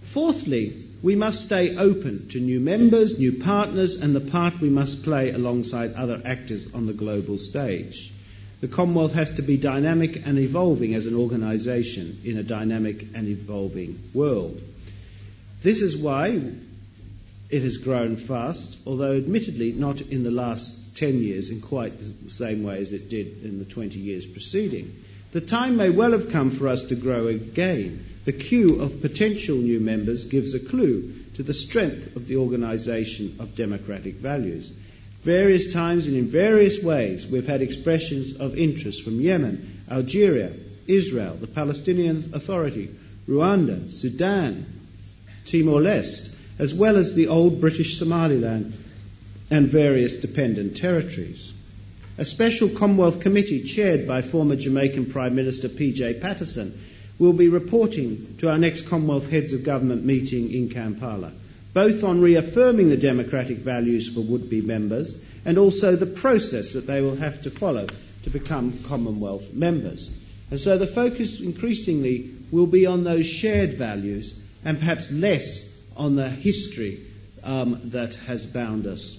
[0.03, 5.03] Fourthly, we must stay open to new members, new partners, and the part we must
[5.03, 8.11] play alongside other actors on the global stage.
[8.61, 13.27] The Commonwealth has to be dynamic and evolving as an organisation in a dynamic and
[13.27, 14.61] evolving world.
[15.61, 16.41] This is why
[17.49, 22.31] it has grown fast, although admittedly not in the last 10 years in quite the
[22.31, 24.95] same way as it did in the 20 years preceding.
[25.33, 28.05] The time may well have come for us to grow again.
[28.25, 33.35] The queue of potential new members gives a clue to the strength of the organisation
[33.39, 34.71] of democratic values.
[35.23, 40.53] Various times and in various ways, we've had expressions of interest from Yemen, Algeria,
[40.87, 42.89] Israel, the Palestinian Authority,
[43.27, 44.65] Rwanda, Sudan,
[45.45, 48.77] Timor Leste, as well as the old British Somaliland
[49.49, 51.51] and various dependent territories.
[52.17, 56.15] A special Commonwealth committee chaired by former Jamaican Prime Minister P.J.
[56.15, 56.79] Patterson
[57.19, 61.31] will be reporting to our next Commonwealth Heads of Government meeting in Kampala
[61.73, 66.85] both on reaffirming the democratic values for would be members and also the process that
[66.85, 67.87] they will have to follow
[68.23, 70.09] to become Commonwealth members.
[70.51, 75.65] And so the focus increasingly will be on those shared values and perhaps less
[75.97, 77.05] on the history
[77.43, 79.17] um, that has bound us.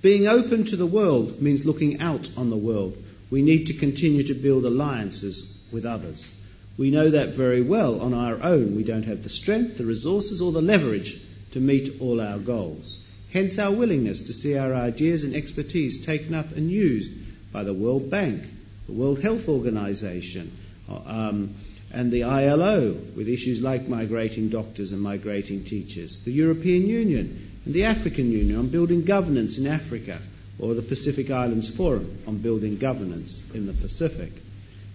[0.00, 2.96] Being open to the world means looking out on the world.
[3.30, 6.30] We need to continue to build alliances with others.
[6.78, 8.76] We know that very well on our own.
[8.76, 11.18] We don't have the strength, the resources, or the leverage
[11.52, 12.98] to meet all our goals.
[13.32, 17.12] Hence our willingness to see our ideas and expertise taken up and used
[17.52, 18.42] by the World Bank,
[18.86, 20.52] the World Health Organization,
[20.88, 21.54] um,
[21.92, 27.74] and the ILO with issues like migrating doctors and migrating teachers, the European Union and
[27.74, 30.18] the African Union on building governance in Africa,
[30.58, 34.32] or the Pacific Islands Forum on building governance in the Pacific.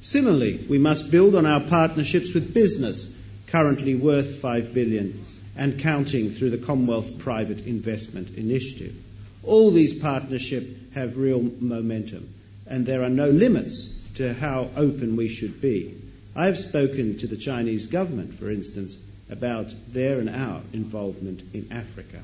[0.01, 3.07] Similarly, we must build on our partnerships with business,
[3.47, 5.23] currently worth 5 billion
[5.55, 8.95] and counting through the Commonwealth Private Investment Initiative.
[9.43, 12.33] All these partnerships have real momentum,
[12.67, 15.95] and there are no limits to how open we should be.
[16.35, 18.97] I have spoken to the Chinese government, for instance,
[19.29, 22.21] about their and our involvement in Africa.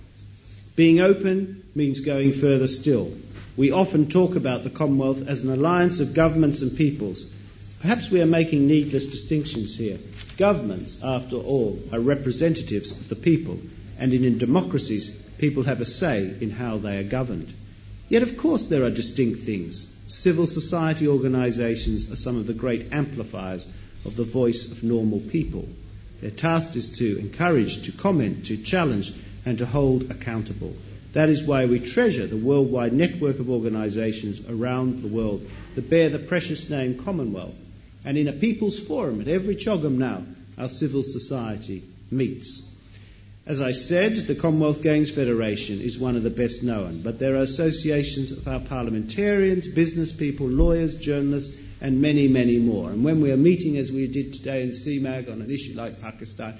[0.75, 3.11] Being open means going further still.
[3.55, 7.25] We often talk about the Commonwealth as an alliance of governments and peoples.
[7.79, 9.99] Perhaps we are making needless distinctions here.
[10.35, 13.59] Governments, after all, are representatives of the people,
[13.99, 17.53] and in democracies, people have a say in how they are governed.
[18.09, 19.87] Yet, of course, there are distinct things.
[20.07, 23.67] Civil society organisations are some of the great amplifiers
[24.05, 25.69] of the voice of normal people.
[26.19, 29.13] Their task is to encourage, to comment, to challenge,
[29.45, 30.75] and to hold accountable.
[31.13, 36.09] That is why we treasure the worldwide network of organisations around the world that bear
[36.09, 37.65] the precious name Commonwealth
[38.05, 40.23] and in a people's forum at every CHOGM now,
[40.57, 42.63] our civil society meets.
[43.45, 47.36] As I said, the Commonwealth Games Federation is one of the best known, but there
[47.36, 52.89] are associations of our parliamentarians, business people, lawyers, journalists, and many, many more.
[52.89, 56.01] And when we are meeting, as we did today in CMAG on an issue like
[56.01, 56.57] Pakistan,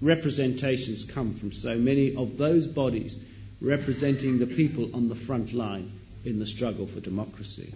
[0.00, 3.18] representations come from so many of those bodies
[3.60, 5.92] representing the people on the front line
[6.24, 7.74] in the struggle for democracy.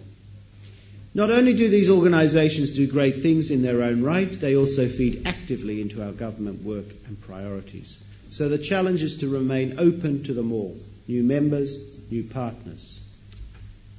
[1.13, 5.23] Not only do these organisations do great things in their own right, they also feed
[5.25, 7.97] actively into our government work and priorities.
[8.29, 12.99] So the challenge is to remain open to them all new members, new partners.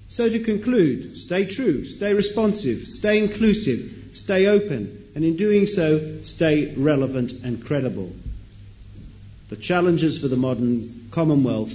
[0.09, 6.23] So to conclude, stay true, stay responsive, stay inclusive, stay open, and in doing so,
[6.23, 8.13] stay relevant and credible.
[9.49, 11.75] The challenges for the modern Commonwealth,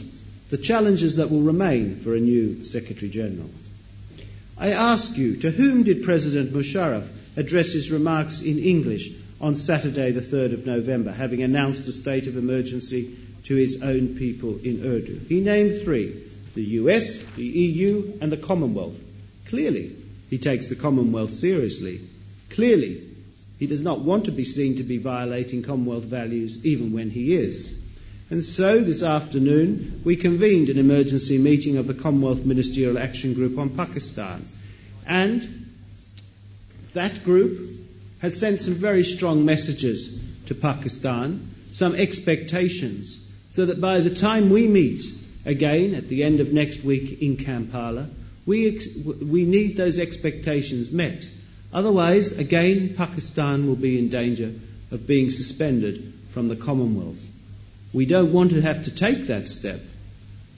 [0.49, 3.49] the challenges that will remain for a new Secretary General.
[4.57, 10.11] I ask you, to whom did President Musharraf address his remarks in English on Saturday,
[10.11, 14.85] the 3rd of November, having announced a state of emergency to his own people in
[14.85, 15.19] Urdu?
[15.27, 16.21] He named three
[16.55, 18.97] the US, the EU, and the Commonwealth.
[19.47, 19.91] Clearly,
[20.29, 21.99] he takes the Commonwealth seriously.
[22.49, 23.03] Clearly,
[23.59, 27.35] he does not want to be seen to be violating Commonwealth values, even when he
[27.35, 27.75] is.
[28.29, 33.57] And so, this afternoon, we convened an emergency meeting of the Commonwealth Ministerial Action Group
[33.57, 34.45] on Pakistan.
[35.07, 35.67] And
[36.93, 37.69] that group
[38.21, 43.19] has sent some very strong messages to Pakistan, some expectations,
[43.51, 45.01] so that by the time we meet
[45.45, 48.09] again at the end of next week in Kampala,
[48.45, 51.27] we, ex- we need those expectations met
[51.75, 54.53] Otherwise, again, Pakistan will be in danger
[54.91, 57.24] of being suspended from the Commonwealth.
[57.95, 59.79] We don't want to have to take that step,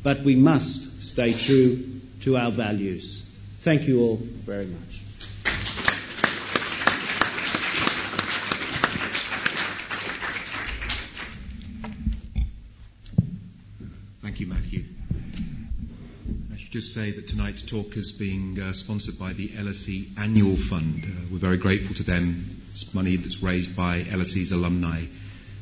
[0.01, 3.21] but we must stay true to our values.
[3.59, 4.81] Thank you all very much.
[14.23, 14.85] Thank you, Matthew.
[16.51, 20.55] I should just say that tonight's talk is being uh, sponsored by the LSE Annual
[20.55, 21.03] Fund.
[21.03, 22.49] Uh, we're very grateful to them.
[22.71, 25.03] It's money that's raised by LSE's alumni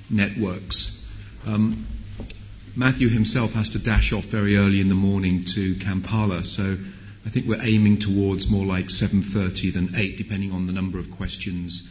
[0.09, 1.01] networks.
[1.45, 1.85] Um,
[2.75, 6.75] Matthew himself has to dash off very early in the morning to Kampala, so
[7.25, 11.11] I think we're aiming towards more like 7:30 than 8, depending on the number of
[11.11, 11.83] questions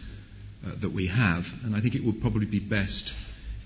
[0.66, 1.52] uh, that we have.
[1.64, 3.14] And I think it would probably be best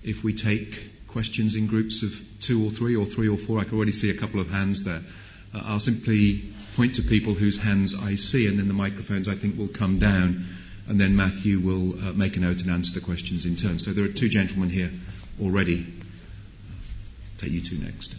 [0.03, 3.59] if we take questions in groups of two or three, or three or four.
[3.59, 5.01] I can already see a couple of hands there.
[5.53, 6.43] Uh, I'll simply
[6.75, 9.97] point to people whose hands I see, and then the microphones I think will come
[9.97, 10.45] down,
[10.87, 13.79] and then Matthew will uh, make a note and answer the questions in turn.
[13.79, 14.91] So there are two gentlemen here
[15.41, 15.85] already.
[17.37, 18.15] Take you two next.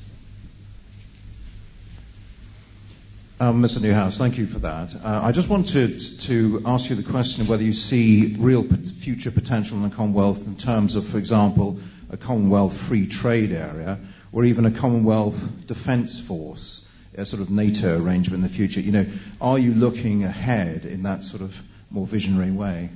[3.38, 3.78] Um, Mr.
[3.78, 4.94] Neuhaus, thank you for that.
[4.94, 9.30] Uh, I just wanted to ask you the question of whether you see real future
[9.30, 11.78] potential in the Commonwealth in terms of, for example,
[12.10, 13.98] a Commonwealth free trade area
[14.32, 16.82] or even a Commonwealth defence force,
[17.16, 18.80] a sort of NATO arrangement in the future.
[18.80, 19.06] You know,
[19.40, 21.58] are you looking ahead in that sort of
[21.90, 22.90] more visionary way?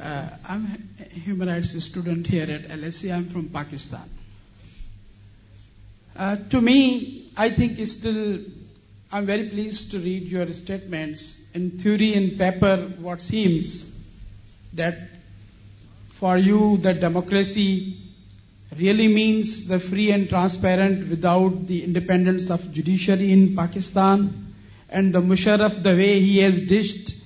[0.00, 3.14] Uh, I'm a human rights student here at LSE.
[3.14, 4.08] I'm from Pakistan.
[6.16, 8.38] Uh, to me, I think still,
[9.12, 11.36] I'm very pleased to read your statements.
[11.52, 13.86] In theory, in paper, what seems
[14.72, 14.96] that
[16.18, 17.98] for you, the democracy
[18.78, 24.54] really means the free and transparent without the independence of judiciary in Pakistan.
[24.88, 27.19] And the Musharraf, the way he has dished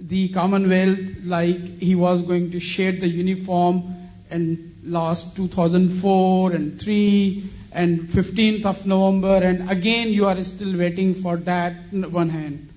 [0.00, 3.94] the Commonwealth like he was going to shed the uniform
[4.30, 11.14] and last 2004 and 3 and 15th of November and again you are still waiting
[11.14, 12.68] for that one hand.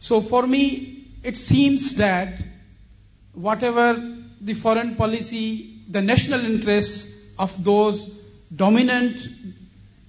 [0.00, 2.42] So for me it seems that
[3.34, 8.10] whatever the foreign policy, the national interests of those
[8.54, 9.28] dominant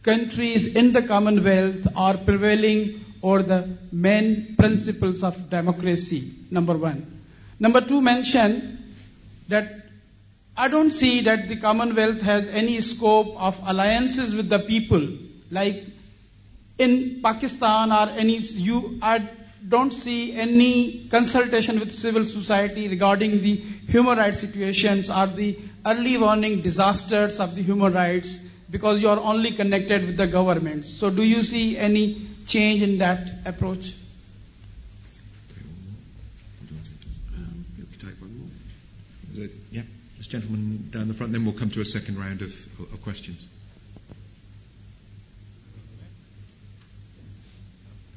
[0.04, 3.60] countries in the Commonwealth are prevailing or the
[3.92, 6.20] main principles of democracy,
[6.50, 7.00] number one.
[7.60, 8.52] Number two, mention
[9.50, 9.74] that
[10.56, 15.04] I don't see that the Commonwealth has any scope of alliances with the people,
[15.52, 15.84] like
[16.78, 19.30] in Pakistan or any, you, I
[19.68, 23.56] don't see any consultation with civil society regarding the
[23.96, 29.20] human rights situations or the early warning disasters of the human rights because you are
[29.20, 30.86] only connected with the government.
[30.86, 33.94] So do you see any change in that approach?
[39.72, 39.84] Yeah,
[40.18, 42.50] this gentleman down the front, then we'll come to a second round of,
[42.92, 43.48] of questions.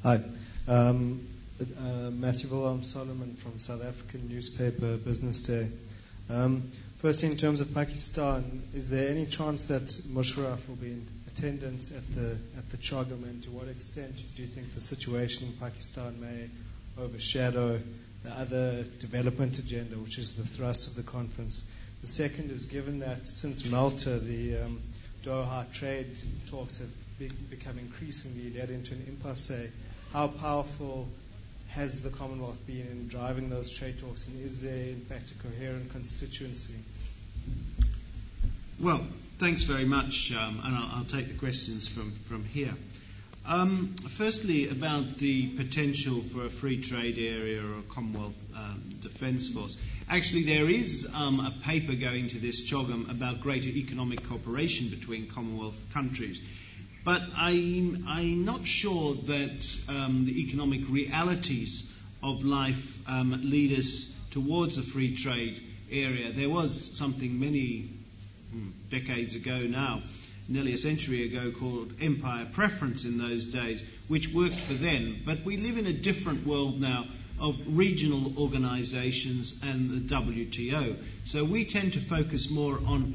[0.03, 0.19] Hi.
[0.67, 1.27] Um,
[1.61, 5.69] uh, Matthew Wilhelm Solomon from South African newspaper Business Day.
[6.31, 11.07] Um, first, in terms of Pakistan, is there any chance that Musharraf will be in
[11.33, 15.47] attendance at the at the CHOGM, and to what extent do you think the situation
[15.47, 16.49] in Pakistan may
[17.03, 17.81] overshadow
[18.23, 21.63] the other development agenda, which is the thrust of the conference?
[22.03, 24.81] The second is given that since Malta, the um,
[25.25, 26.07] Doha trade
[26.51, 29.69] talks have be- become increasingly led into an impasse,
[30.13, 31.09] how powerful
[31.69, 35.35] has the Commonwealth been in driving those trade talks, and is there, in fact, a
[35.47, 36.75] coherent constituency?
[38.81, 39.05] Well,
[39.41, 42.75] thanks very much, um, and I'll, I'll, take the questions from, from here.
[43.47, 49.49] Um, firstly, about the potential for a free trade area or a Commonwealth um, Defence
[49.49, 49.79] Force.
[50.11, 55.27] Actually, there is um, a paper going to this CHOGM about greater economic cooperation between
[55.27, 56.39] Commonwealth countries.
[57.03, 61.87] But I'm, I'm not sure that um, the economic realities
[62.23, 66.31] of life um, lead us towards a free trade area.
[66.31, 67.89] There was something many
[68.53, 70.01] Hmm, decades ago now,
[70.49, 75.23] nearly a century ago, called empire preference in those days, which worked for then.
[75.25, 77.07] But we live in a different world now
[77.39, 80.97] of regional organizations and the WTO.
[81.25, 83.15] So we tend to focus more on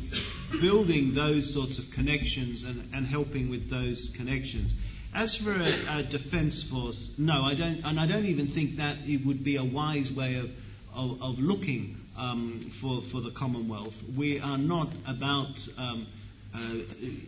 [0.62, 4.74] building those sorts of connections and, and helping with those connections.
[5.14, 8.98] As for a, a defence force, no, I don't, and I don't even think that
[9.06, 10.52] it would be a wise way of,
[10.96, 14.02] of, of looking um, for, for the Commonwealth.
[14.16, 16.08] We are not about um,
[16.54, 16.60] uh,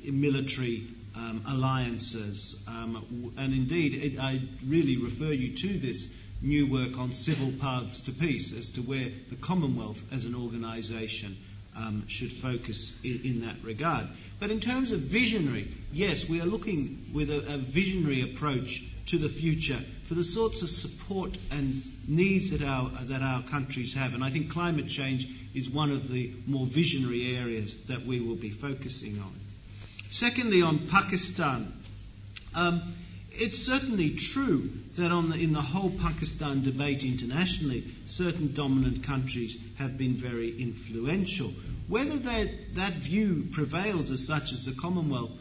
[0.04, 2.56] military um, alliances.
[2.68, 6.08] Um, and indeed, it, I really refer you to this
[6.42, 11.36] new work on civil paths to peace as to where the Commonwealth as an organisation
[11.76, 14.08] um, should focus in, in, that regard.
[14.40, 19.18] But in terms of visionary, yes, we are looking with a, a visionary approach to
[19.18, 21.74] the future for the sorts of support and
[22.08, 24.14] needs that our, that our countries have.
[24.14, 28.36] And I think climate change is one of the more visionary areas that we will
[28.36, 29.34] be focusing on.
[30.10, 31.74] Secondly, on Pakistan,
[32.56, 32.82] um,
[33.32, 39.98] it's certainly true that the, in the whole Pakistan debate internationally, certain dominant countries have
[39.98, 41.52] been very influential.
[41.88, 45.32] Whether that, that view prevails as such as the Commonwealth,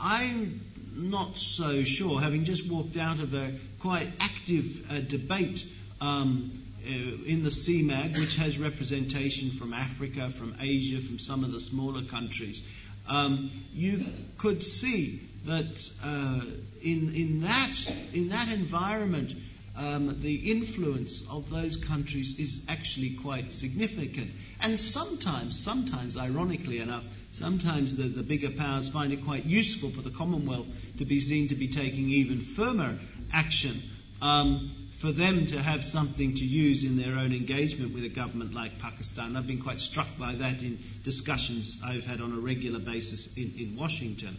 [0.00, 0.60] I'm
[0.94, 5.66] not so sure, having just walked out of a quite active uh, debate
[6.00, 6.52] um,
[6.84, 11.60] uh, in the CMAG, which has representation from Africa, from Asia, from some of the
[11.60, 12.62] smaller countries.
[13.08, 14.04] Um, you
[14.38, 16.40] could see that uh,
[16.82, 17.76] in, in, that,
[18.12, 19.34] in that environment,
[19.76, 24.30] um, the influence of those countries is actually quite significant.
[24.60, 30.02] And sometimes, sometimes, ironically enough, sometimes the, the bigger powers find it quite useful for
[30.02, 30.66] the Commonwealth
[30.98, 32.98] to be seen to be taking even firmer
[33.32, 33.82] action.
[34.22, 34.70] Um,
[35.00, 38.78] for them to have something to use in their own engagement with a government like
[38.78, 39.34] Pakistan.
[39.34, 43.50] I've been quite struck by that in discussions I've had on a regular basis in,
[43.58, 44.36] in Washington.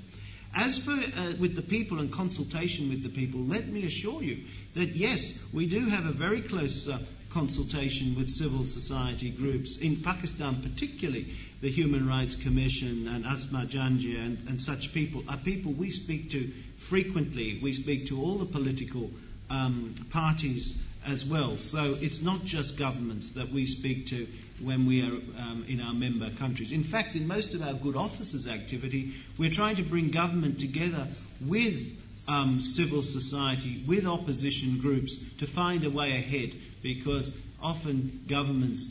[0.53, 4.43] As for uh, with the people and consultation with the people, let me assure you
[4.75, 6.99] that yes, we do have a very close uh,
[7.31, 14.17] consultation with civil society groups in Pakistan, particularly the Human Rights Commission and Asma Jahangir
[14.17, 17.59] and, and such people are people we speak to frequently.
[17.61, 19.11] We speak to all the political
[19.49, 21.57] um, parties as well.
[21.57, 24.27] So it's not just governments that we speak to
[24.63, 26.71] when we are um, in our member countries.
[26.71, 31.07] In fact, in most of our good offices activity, we're trying to bring government together
[31.45, 31.97] with
[32.27, 38.89] um, civil society, with opposition groups to find a way ahead because often governments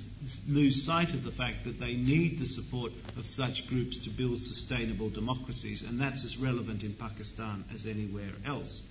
[0.49, 4.39] lose sight of the fact that they need the support of such groups to build
[4.39, 8.83] sustainable democracies, and that's as relevant in Pakistan as anywhere else.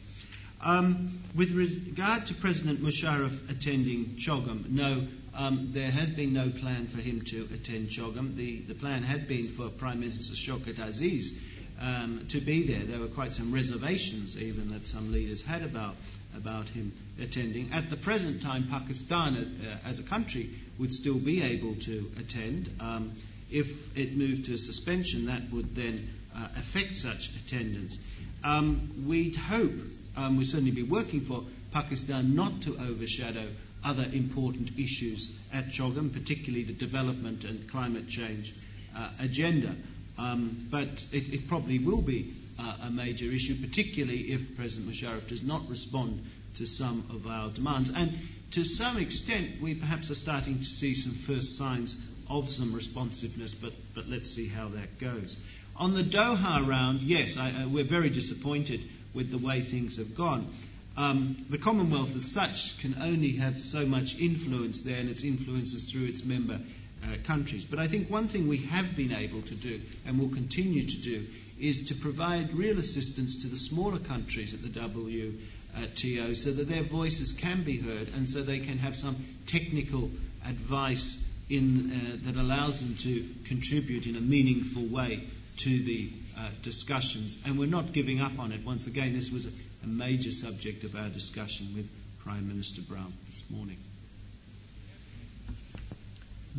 [0.61, 6.87] Um, with regard to President Musharraf attending CHOGM, no, um, there has been no plan
[6.87, 8.35] for him to attend CHOGM.
[8.35, 11.33] The, the plan had been for Prime Minister Shaukat Aziz
[11.79, 12.83] um, to be there.
[12.83, 15.95] There were quite some reservations, even that some leaders had about
[16.35, 17.71] about him attending.
[17.73, 22.69] At the present time, Pakistan, uh, as a country, would still be able to attend.
[22.79, 23.11] Um,
[23.49, 27.97] if it moved to a suspension, that would then uh, affect such attendance.
[28.43, 29.73] Um, we'd hope
[30.15, 33.47] um, we'd certainly be working for Pakistan not to overshadow
[33.83, 38.53] other important issues at CHOGM, particularly the development and climate change
[38.95, 39.73] uh, agenda.
[40.19, 45.29] Um, but it, it, probably will be uh, a major issue, particularly if President Musharraf
[45.29, 46.21] does not respond
[46.57, 47.93] to some of our demands.
[47.95, 48.11] And
[48.51, 51.95] to some extent, we perhaps are starting to see some first signs
[52.29, 55.37] of some responsiveness, but, but let's see how that goes.
[55.77, 58.81] On the Doha round, yes, I, we're very disappointed
[59.13, 60.49] with the way things have gone.
[60.97, 65.73] Um, the Commonwealth, as such, can only have so much influence there, and its influence
[65.73, 66.59] is through its member
[67.03, 67.65] uh, countries.
[67.65, 70.97] But I think one thing we have been able to do, and will continue to
[71.01, 71.25] do,
[71.59, 76.83] is to provide real assistance to the smaller countries at the WTO so that their
[76.83, 79.15] voices can be heard and so they can have some
[79.47, 80.09] technical
[80.45, 81.19] advice
[81.49, 85.23] in, uh, that allows them to contribute in a meaningful way
[85.57, 88.65] to the uh, discussions, and we're not giving up on it.
[88.65, 91.89] Once again, this was a, a major subject of our discussion with
[92.19, 93.77] Prime Minister Brown this morning.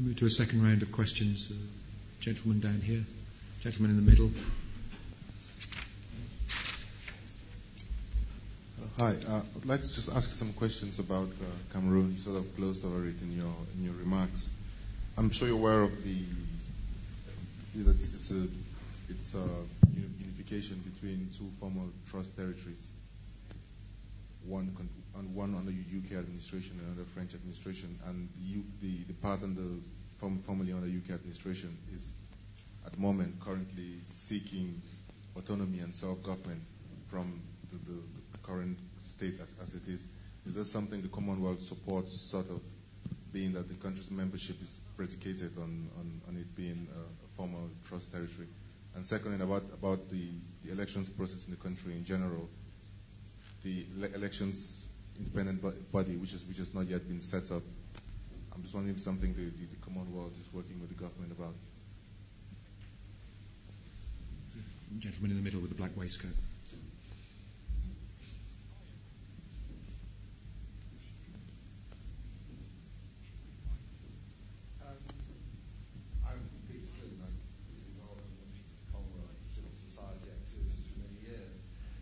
[0.01, 1.51] We move to a second round of questions.
[1.51, 1.55] Uh,
[2.21, 3.03] gentleman down here,
[3.61, 4.31] gentleman in the middle.
[8.81, 12.37] Uh, hi, uh, I'd like to just ask you some questions about uh, Cameroon, sort
[12.39, 14.49] of closed over it in your in your remarks.
[15.19, 16.17] I'm sure you're aware of the
[17.75, 18.47] it's, it's a
[19.11, 19.45] it's a
[20.21, 22.87] unification between two former trust territories,
[24.45, 24.74] one
[25.16, 29.62] and one under UK administration and under French administration, and the, the, the part under
[30.47, 32.12] formerly under UK administration is
[32.84, 34.80] at the moment currently seeking
[35.36, 36.61] autonomy and self-government
[37.09, 37.41] from
[37.72, 37.99] the, the,
[38.32, 40.07] the current state as, as, it is.
[40.47, 42.61] Is that something the Commonwealth supports, sort of,
[43.32, 47.59] being that the country's membership is predicated on, on, on it being a, a former
[47.88, 48.49] trust territory?
[48.97, 50.28] And secondly, about, about the,
[50.64, 52.49] the elections process in the country in general,
[53.63, 53.85] the
[54.15, 54.87] elections
[55.19, 55.61] independent
[55.93, 57.63] body, which, is, which has not yet been set up.
[58.55, 61.55] I'm just wondering if something the, the, the Commonwealth is working with the government about.
[64.99, 66.31] gentleman in the middle with the black waistcoat.
[76.27, 77.17] I'm Peter Slinn.
[77.23, 77.33] I've
[77.71, 78.51] been involved in the
[78.91, 81.55] Commonwealth Civil Society activities for many years.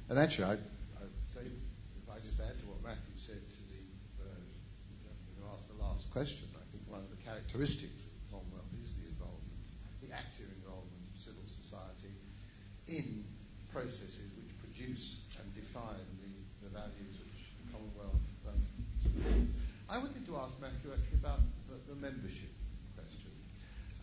[0.08, 0.64] And actually, I'd,
[0.98, 3.82] I'd say, if I just add to what Matthew said to the
[4.22, 4.42] uh,
[5.04, 8.72] gentleman who asked the last question, I think one of the characteristics of the Commonwealth
[8.84, 9.60] is the involvement,
[10.00, 12.12] the active involvement of civil society
[12.88, 13.24] in
[13.72, 16.32] processes which produce and define the,
[16.64, 18.60] the values which the Commonwealth um,
[19.00, 19.60] supports.
[19.88, 22.52] I wanted to ask Matthew actually about the, the membership
[22.96, 23.32] question.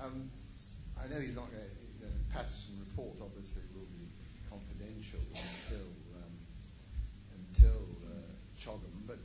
[0.02, 0.30] Um,
[0.98, 4.08] I know he's not going to, the Patterson report obviously will be
[4.50, 5.86] confidential until,
[6.22, 6.34] um,
[7.34, 9.20] until uh, CHOGM, but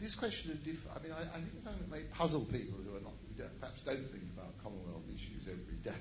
[0.00, 2.96] this question of, dif- I mean, I, I think something that may puzzle people who
[2.96, 5.94] are not, who don't, perhaps don't think about Commonwealth issues every day,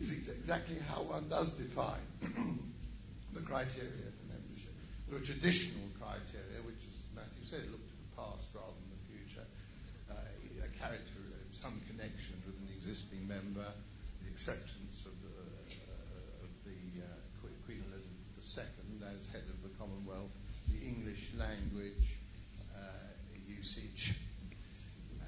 [0.00, 2.04] is exactly how one does define
[3.34, 4.72] the criteria for membership.
[5.08, 9.02] There are traditional criteria, which, as Matthew said, look to the past rather than the
[9.08, 9.46] future.
[10.12, 11.16] Uh, a character
[11.56, 13.64] some connection with an existing member,
[14.20, 17.08] the acceptance of the, uh, of the uh,
[17.64, 18.12] Queen Elizabeth
[18.44, 20.36] II as head of the Commonwealth,
[20.68, 22.15] the English language
[23.46, 24.14] usage,
[25.18, 25.24] uh,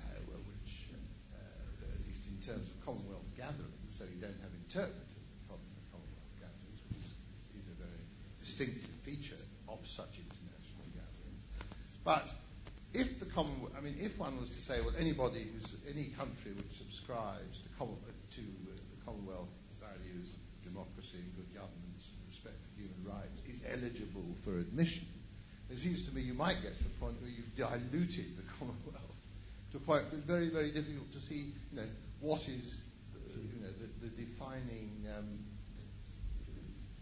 [0.46, 0.88] which,
[1.34, 5.18] uh, at least in terms of Commonwealth gatherings, so you don't have interpreters
[5.50, 5.54] at
[5.90, 7.10] Commonwealth gatherings, which is,
[7.58, 8.02] is a very
[8.38, 11.50] distinctive feature of such international gatherings.
[12.04, 12.30] But
[12.94, 16.52] if the Commonwealth, I mean, if one was to say, well, anybody who's any country
[16.56, 22.18] which subscribes to, common, to uh, the Commonwealth values of democracy and good governance and
[22.28, 25.06] respect for human rights is eligible for admission,
[25.70, 29.16] it seems to me you might get to a point where you've diluted the Commonwealth
[29.72, 31.88] to a point where it's very, very difficult to see, you know,
[32.20, 32.76] what is,
[33.14, 35.38] uh, you know, the, the defining um,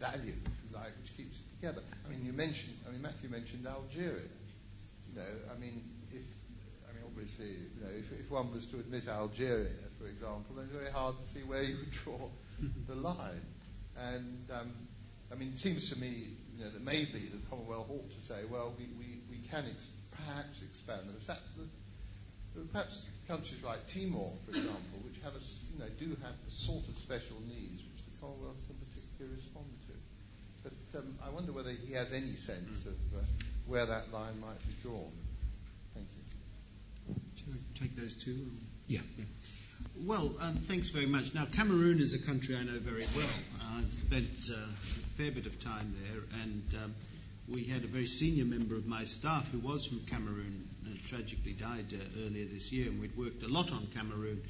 [0.01, 1.83] value, if you like, which keeps it together.
[2.05, 4.29] I mean, you mentioned, I mean, Matthew mentioned Algeria.
[5.09, 6.27] You know, I mean, if,
[6.91, 10.65] I mean, obviously, you know, if, if one was to admit Algeria, for example, then
[10.65, 12.19] it's very hard to see where you would draw
[12.89, 13.41] the line.
[13.97, 14.73] And um,
[15.33, 18.45] I mean, it seems to me, you know, that maybe the Commonwealth ought to say,
[18.51, 21.17] well, we, we, we can ex- perhaps expand them.
[22.73, 26.87] Perhaps countries like Timor, for example, which have a, you know, do have the sort
[26.89, 29.95] of special needs which the Commonwealth can particularly respond to.
[30.63, 33.23] But um, I wonder whether he has any sense of uh,
[33.67, 35.13] where that line might be drawn.
[35.95, 37.15] Thank you.
[37.37, 38.51] Should I take those two?
[38.87, 39.01] Yeah.
[39.19, 39.25] yeah.
[40.05, 41.35] Well, um, thanks very much.
[41.35, 43.27] Now, Cameroon is a country I know very well.
[43.77, 46.95] I've spent uh, a fair bit of time there, and um,
[47.49, 51.53] we had a very senior member of my staff who was from Cameroon, uh, tragically
[51.53, 54.43] died uh, earlier this year, and we'd worked a lot on Cameroon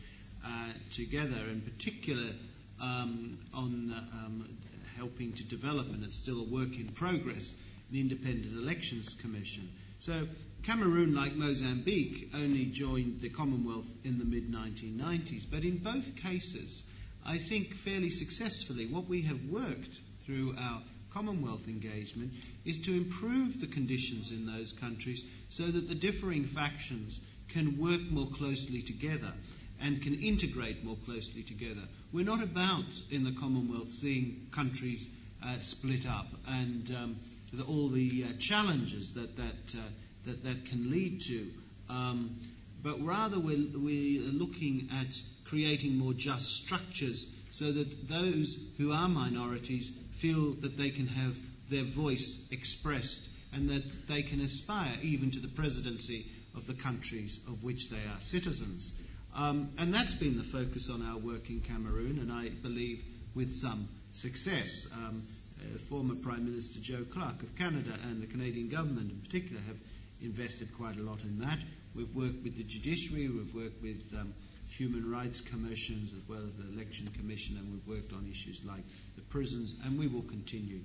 [0.45, 0.49] uh,
[0.91, 2.33] together, in particular
[2.81, 4.59] um, on um,
[4.97, 7.55] helping to develop, and it's still a work in progress,
[7.91, 9.69] an Independent Elections Commission.
[10.07, 10.29] So
[10.63, 16.85] Cameroon, like Mozambique, only joined the Commonwealth in the mid 1990s, but in both cases,
[17.25, 20.81] I think fairly successfully, what we have worked through our
[21.11, 22.35] Commonwealth engagement
[22.65, 28.03] is to improve the conditions in those countries so that the differing factions can work
[28.03, 29.33] more closely together
[29.81, 31.83] and can integrate more closely together.
[32.13, 35.11] We're not about, in the Commonwealth, seeing countries
[35.45, 37.17] uh, split up and um,
[37.53, 39.83] the, all the uh, challenges that that, uh,
[40.25, 41.51] that that can lead to.
[41.89, 42.37] Um,
[42.83, 49.09] but rather, we're, we're looking at creating more just structures so that those who are
[49.09, 51.37] minorities feel that they can have
[51.69, 57.41] their voice expressed and that they can aspire even to the presidency of the countries
[57.49, 58.93] of which they are citizens.
[59.35, 63.03] Um, and that's been the focus on our work in Cameroon, and I believe
[63.35, 64.87] with some success.
[64.93, 65.23] Um,
[65.61, 69.77] uh, former Prime Minister Joe Clark of Canada and the Canadian government in particular have
[70.23, 71.59] invested quite a lot in that.
[71.95, 74.35] We've worked with the judiciary, we've worked with um,
[74.71, 78.83] human rights commissions as well as the election commission, and we've worked on issues like
[79.17, 80.81] the prisons, and we will continue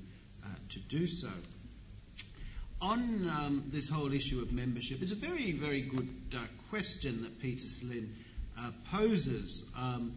[0.46, 1.30] uh, to do so.
[2.82, 3.00] On
[3.30, 7.68] um, this whole issue of membership, it's a very, very good uh, question that Peter
[7.68, 8.10] Slinn
[8.58, 9.66] uh, poses.
[9.78, 10.14] Um,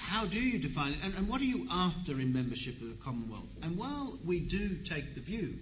[0.00, 3.04] how do you define it, and, and, what are you after in membership of the
[3.04, 3.54] Commonwealth?
[3.62, 5.54] And while we do take the view,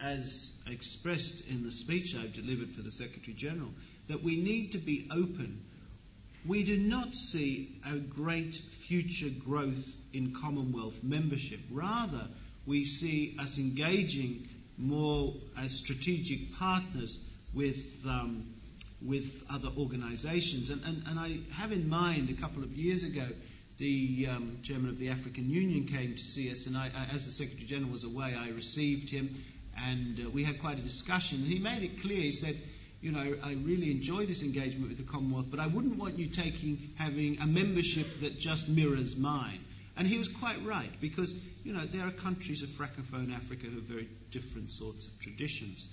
[0.00, 3.70] as expressed in the speech I've delivered for the Secretary General,
[4.08, 5.64] that we need to be open,
[6.46, 11.60] we do not see a great future growth in Commonwealth membership.
[11.70, 12.28] Rather,
[12.66, 17.18] we see us engaging more as strategic partners
[17.54, 17.82] with.
[18.06, 18.52] Um,
[19.04, 20.70] with other organisations.
[20.70, 23.28] And, and, and I have in mind a couple of years ago
[23.78, 27.26] the um, chairman of the African Union came to see us, and I, I, as
[27.26, 29.42] the Secretary General was away, I received him,
[29.76, 31.40] and uh, we had quite a discussion.
[31.40, 32.20] He made it clear.
[32.20, 32.58] He said,
[33.02, 36.28] "You know, I really enjoy this engagement with the Commonwealth, but I wouldn't want you
[36.28, 39.58] taking having a membership that just mirrors mine."
[39.98, 43.76] And he was quite right because, you know, there are countries of Francophone Africa who
[43.76, 45.86] have very different sorts of traditions.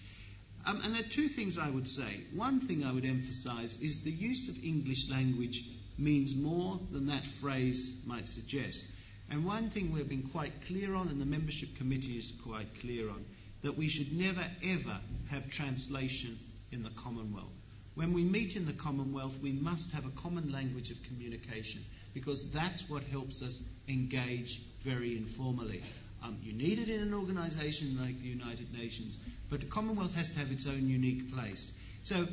[0.66, 2.22] Um, and there are two things I would say.
[2.34, 5.64] One thing I would emphasize is the use of English language
[5.98, 8.84] means more than that phrase might suggest.
[9.30, 13.10] And one thing we've been quite clear on, and the membership committee is quite clear
[13.10, 13.26] on,
[13.62, 16.38] that we should never ever have translation
[16.72, 17.52] in the Commonwealth.
[17.96, 22.50] When we meet in the Commonwealth, we must have a common language of communication because
[22.52, 25.82] that's what helps us engage very informally.
[26.24, 29.18] Um, you need it in an organization like the United Nations,
[29.50, 31.72] but the Commonwealth has to have its own unique place.
[32.04, 32.28] So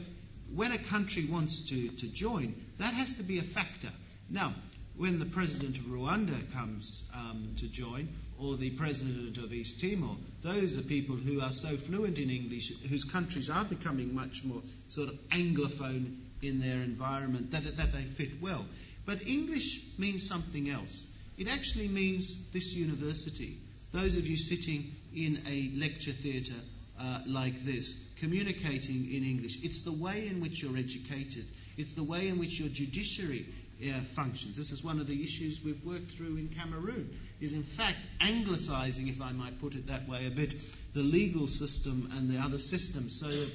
[0.55, 3.91] when a country wants to, to join, that has to be a factor.
[4.29, 4.55] Now,
[4.97, 10.17] when the president of Rwanda comes um, to join, or the president of East Timor,
[10.43, 14.63] those are people who are so fluent in English, whose countries are becoming much more
[14.89, 18.65] sort of anglophone in their environment, that, that they fit well.
[19.07, 21.07] But English means something else.
[21.37, 23.59] It actually means this university.
[23.93, 26.61] Those of you sitting in a lecture theatre
[27.01, 29.59] uh, like this, communicating in English.
[29.63, 31.47] It's the way in which you're educated.
[31.77, 33.47] It's the way in which your judiciary
[33.83, 34.57] uh, functions.
[34.57, 39.09] This is one of the issues we've worked through in Cameroon, is in fact anglicising,
[39.09, 40.55] if I might put it that way, a bit,
[40.93, 43.49] the legal system and the other systems so that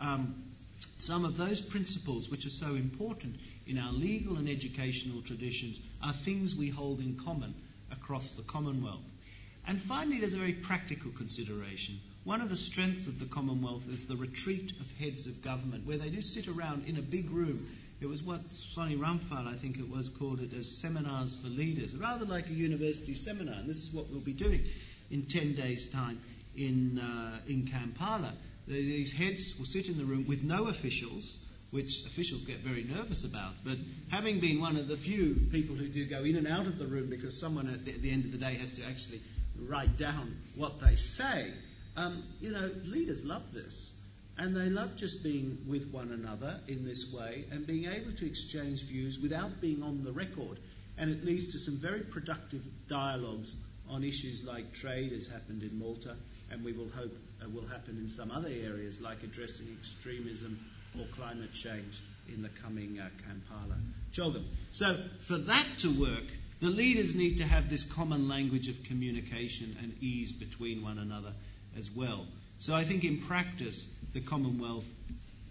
[0.00, 0.44] um,
[0.98, 6.12] some of those principles which are so important in our legal and educational traditions are
[6.12, 7.54] things we hold in common
[7.92, 9.02] across the Commonwealth.
[9.66, 12.00] And finally, there's a very practical consideration.
[12.24, 15.96] One of the strengths of the Commonwealth is the retreat of heads of government, where
[15.96, 17.58] they do sit around in a big room.
[17.98, 21.96] It was what Sonny Ramphal, I think it was, called it as seminars for leaders,
[21.96, 23.54] rather like a university seminar.
[23.54, 24.66] And this is what we'll be doing
[25.10, 26.20] in 10 days' time
[26.54, 28.34] in, uh, in Kampala.
[28.68, 31.38] These heads will sit in the room with no officials,
[31.70, 33.54] which officials get very nervous about.
[33.64, 33.78] But
[34.10, 36.86] having been one of the few people who do go in and out of the
[36.86, 39.22] room because someone at the, at the end of the day has to actually
[39.58, 41.52] write down what they say,
[41.96, 43.92] um, you know, leaders love this.
[44.38, 48.26] And they love just being with one another in this way and being able to
[48.26, 50.58] exchange views without being on the record.
[50.96, 53.56] And it leads to some very productive dialogues
[53.90, 56.16] on issues like trade, as happened in Malta,
[56.50, 60.58] and we will hope uh, will happen in some other areas like addressing extremism
[60.98, 63.76] or climate change in the coming uh, Kampala
[64.12, 64.44] CHOGM.
[64.72, 66.24] So, for that to work,
[66.60, 71.32] the leaders need to have this common language of communication and ease between one another
[71.78, 72.26] as well.
[72.58, 74.86] So I think in practice, the Commonwealth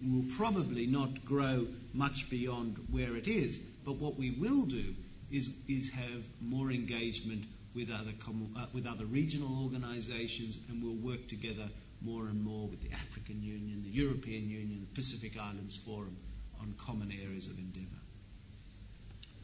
[0.02, 3.58] will probably not grow much beyond where it is.
[3.84, 4.94] But what we will do
[5.30, 7.44] is, is have more engagement
[7.74, 8.12] with other,
[8.56, 11.68] uh, with other regional organisations, and we'll work together
[12.02, 16.16] more and more with the African Union, the European Union, the Pacific Islands Forum
[16.60, 17.86] on common areas of endeavour.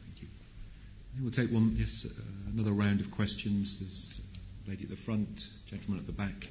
[0.05, 0.27] Thank you.
[1.21, 2.21] We'll take one, yes, uh,
[2.51, 3.79] another round of questions.
[3.79, 4.21] There's
[4.65, 6.47] a lady at the front, gentleman at the back.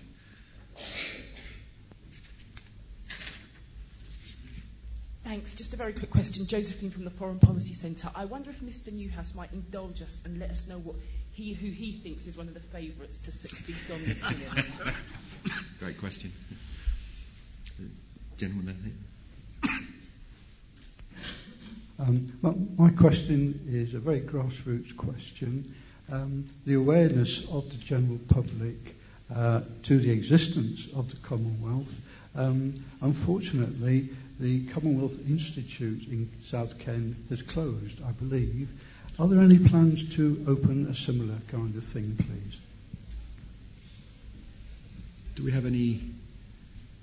[5.25, 5.55] Thanks.
[5.55, 6.47] Just a very quick question.
[6.47, 8.09] Josephine from the Foreign Policy Centre.
[8.15, 8.93] I wonder if Mr.
[8.93, 10.97] Neuhaus might indulge us and let us know what
[11.33, 14.95] he, who he thinks is one of the favourites to succeed Don McKinnon.
[15.81, 16.33] Great question.
[18.39, 19.73] Gentleman there.
[21.99, 25.75] Um, well, my question is a very grassroots question.
[26.11, 28.96] Um, the awareness of the general public
[29.35, 31.93] uh, to the existence of the Commonwealth.
[32.35, 38.69] Um, unfortunately, the Commonwealth Institute in South Ken has closed, I believe.
[39.19, 42.61] Are there any plans to open a similar kind of thing, please?
[45.35, 46.01] Do we have any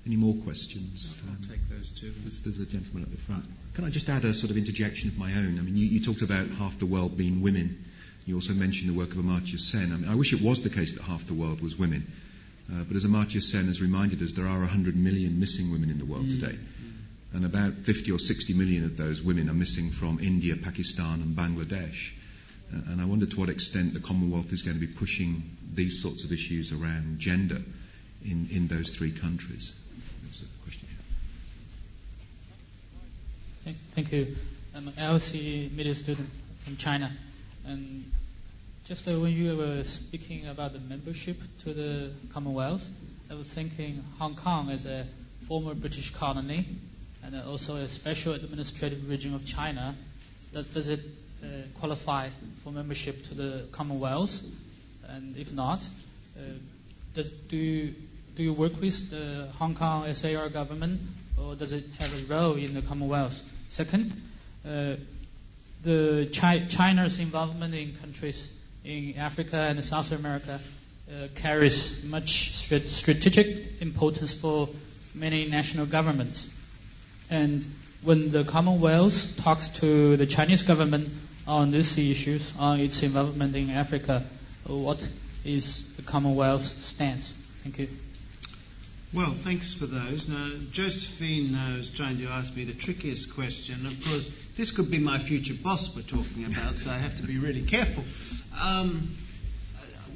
[0.05, 1.15] any more questions?
[1.25, 2.11] I'll um, take those two.
[2.11, 3.45] There's, there's, a gentleman at the front.
[3.73, 5.57] Can I just add a sort of interjection of my own?
[5.59, 7.85] I mean, you, you talked about half the world being women.
[8.25, 9.91] You also mentioned the work of Amartya Sen.
[9.91, 12.07] I, mean, I wish it was the case that half the world was women.
[12.71, 15.99] Uh, but as Amartya Sen has reminded us, there are 100 million missing women in
[15.99, 16.39] the world mm.
[16.39, 16.57] today.
[17.33, 21.35] And about 50 or 60 million of those women are missing from India, Pakistan, and
[21.35, 22.13] Bangladesh.
[22.71, 25.43] Uh, and I wonder to what extent the Commonwealth is going to be pushing
[25.73, 27.59] these sorts of issues around gender
[28.23, 29.73] in, in those three countries.
[30.23, 30.87] There's a question.
[33.95, 34.35] Thank you.
[34.75, 36.29] I'm an LSE media student
[36.63, 37.11] from China.
[37.65, 38.11] And
[38.85, 42.87] just uh, when you were speaking about the membership to the Commonwealth,
[43.31, 45.05] I was thinking Hong Kong is a
[45.47, 46.65] former British colony
[47.23, 49.95] and also a special administrative region of China.
[50.51, 50.99] Does, it
[51.41, 51.47] uh,
[51.79, 52.29] qualify
[52.63, 54.41] for membership to the Commonwealth?
[55.07, 55.81] And if not,
[56.37, 56.41] uh,
[57.15, 57.95] does, do, you,
[58.35, 60.99] do you work with the Hong Kong SAR government
[61.41, 63.41] or does it have a role in the Commonwealth?
[63.69, 64.11] Second,
[64.67, 64.95] uh,
[65.83, 68.49] the Chi- China's involvement in countries
[68.83, 70.59] in Africa and South America
[71.09, 74.69] uh, carries much strategic importance for
[75.13, 76.47] many national governments.
[77.29, 77.63] And
[78.03, 81.09] when the Commonwealth talks to the Chinese government
[81.47, 84.23] on these issues, on its involvement in Africa,
[84.67, 85.05] what
[85.45, 87.33] is the Commonwealth's stance?
[87.63, 87.87] Thank you.
[89.13, 90.27] Well, thanks for those.
[90.27, 93.85] Now, Josephine uh, was trying to ask me the trickiest question.
[93.85, 97.23] Of course, this could be my future boss we're talking about, so I have to
[97.23, 98.03] be really careful.
[98.59, 99.11] Um,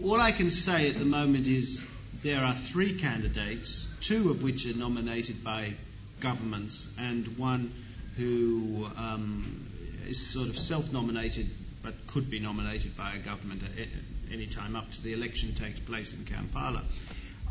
[0.03, 1.83] all I can say at the moment is
[2.23, 5.73] there are three candidates, two of which are nominated by
[6.19, 7.71] governments, and one
[8.15, 9.67] who um,
[10.07, 11.47] is sort of self nominated
[11.83, 13.87] but could be nominated by a government at
[14.33, 16.81] any time up to the election takes place in Kampala.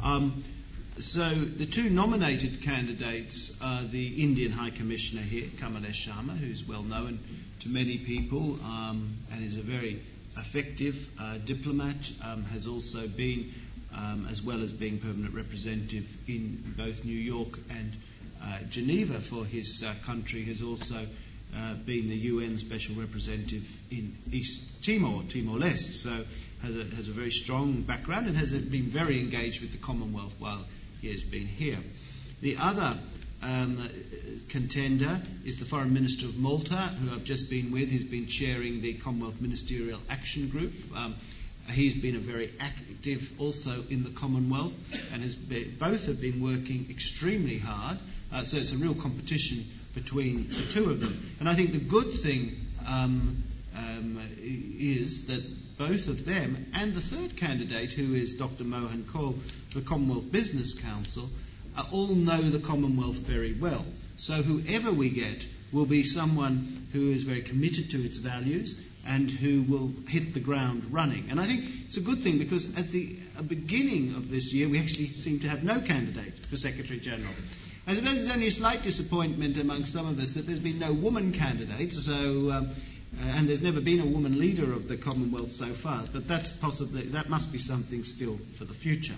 [0.02, 0.42] Um,
[0.98, 6.82] so the two nominated candidates are the Indian High Commissioner here, Kamalesh Sharma, who's well
[6.82, 7.18] known
[7.60, 10.00] to many people um, and is a very
[10.38, 13.52] effective uh, diplomat, um, has also been,
[13.94, 17.92] um, as well as being permanent representative in both New York and
[18.42, 20.96] uh, Geneva for his uh, country, has also
[21.56, 25.92] uh, been the UN Special Representative in East Timor, Timor Leste.
[25.92, 26.24] So
[26.62, 30.34] has a, has a very strong background and has been very engaged with the Commonwealth
[30.38, 30.64] while
[31.00, 31.78] he has been here.
[32.40, 32.98] The other
[33.42, 33.88] um,
[34.48, 37.90] contender is the Foreign Minister of Malta, who I've just been with.
[37.90, 40.72] He's been chairing the Commonwealth Ministerial Action Group.
[40.94, 41.14] Um,
[41.70, 44.74] he's been a very active also in the Commonwealth,
[45.12, 47.98] and has been, both have been working extremely hard.
[48.32, 51.30] Uh, so it's a real competition between the two of them.
[51.40, 52.52] And I think the good thing
[52.86, 53.42] um,
[53.76, 55.42] um, is that
[55.78, 58.64] both of them and the third candidate, who is Dr.
[58.64, 59.34] Mohan Kaul,
[59.74, 61.28] the Commonwealth Business Council,
[61.76, 63.84] uh, all know the Commonwealth very well.
[64.16, 69.30] So whoever we get will be someone who is very committed to its values and
[69.30, 71.26] who will hit the ground running.
[71.30, 73.16] And I think it's a good thing because at the
[73.46, 77.32] beginning of this year we actually seem to have no candidate for Secretary General.
[77.86, 80.92] I suppose there's only a slight disappointment among some of us that there's been no
[80.92, 82.68] woman candidate, so um,
[83.14, 86.52] uh, and there's never been a woman leader of the Commonwealth so far, but that's
[86.52, 89.14] possibly, that must be something still for the future.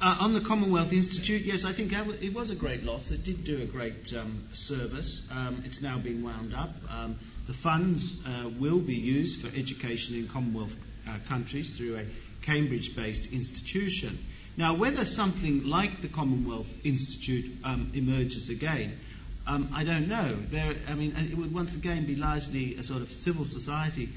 [0.00, 3.10] Uh, on the Commonwealth Institute, yes, I think it was a great loss.
[3.10, 5.26] It did do a great um, service.
[5.32, 6.74] Um, it's now been wound up.
[6.90, 10.76] Um, the funds uh, will be used for education in Commonwealth
[11.08, 12.04] uh, countries through a
[12.42, 14.18] Cambridge based institution.
[14.56, 18.98] Now, whether something like the Commonwealth Institute um, emerges again,
[19.46, 20.28] um, I don't know.
[20.28, 24.08] There, I mean, it would once again be largely a sort of civil society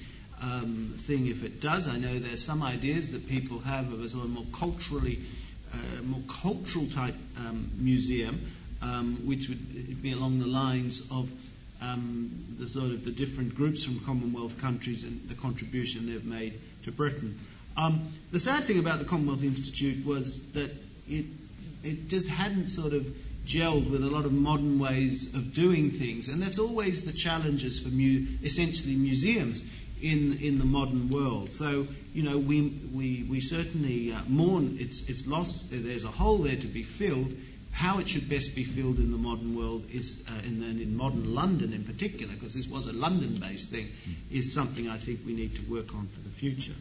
[0.42, 1.88] um, thing if it does.
[1.88, 5.20] I know there are some ideas that people have of a sort of more culturally,
[5.74, 8.40] uh, more cultural type um, museum,
[8.82, 11.30] um, which would be along the lines of
[11.82, 16.54] um, the sort of the different groups from Commonwealth countries and the contribution they've made
[16.84, 17.38] to Britain.
[17.76, 20.72] Um, the sad thing about the Commonwealth Institute was that
[21.10, 21.26] it
[21.84, 23.06] it just hadn't sort of
[23.48, 26.28] gelled with a lot of modern ways of doing things.
[26.28, 29.62] And that's always the challenges for mu- essentially museums
[30.02, 31.52] in, in the modern world.
[31.52, 32.62] So, you know, we,
[32.93, 35.64] we, we certainly uh, mourn its, its loss.
[35.72, 37.32] There's a hole there to be filled.
[37.72, 41.34] How it should best be filled in the modern world is, uh, in, in modern
[41.34, 43.88] London in particular, because this was a London based thing,
[44.32, 46.74] is something I think we need to work on for the future.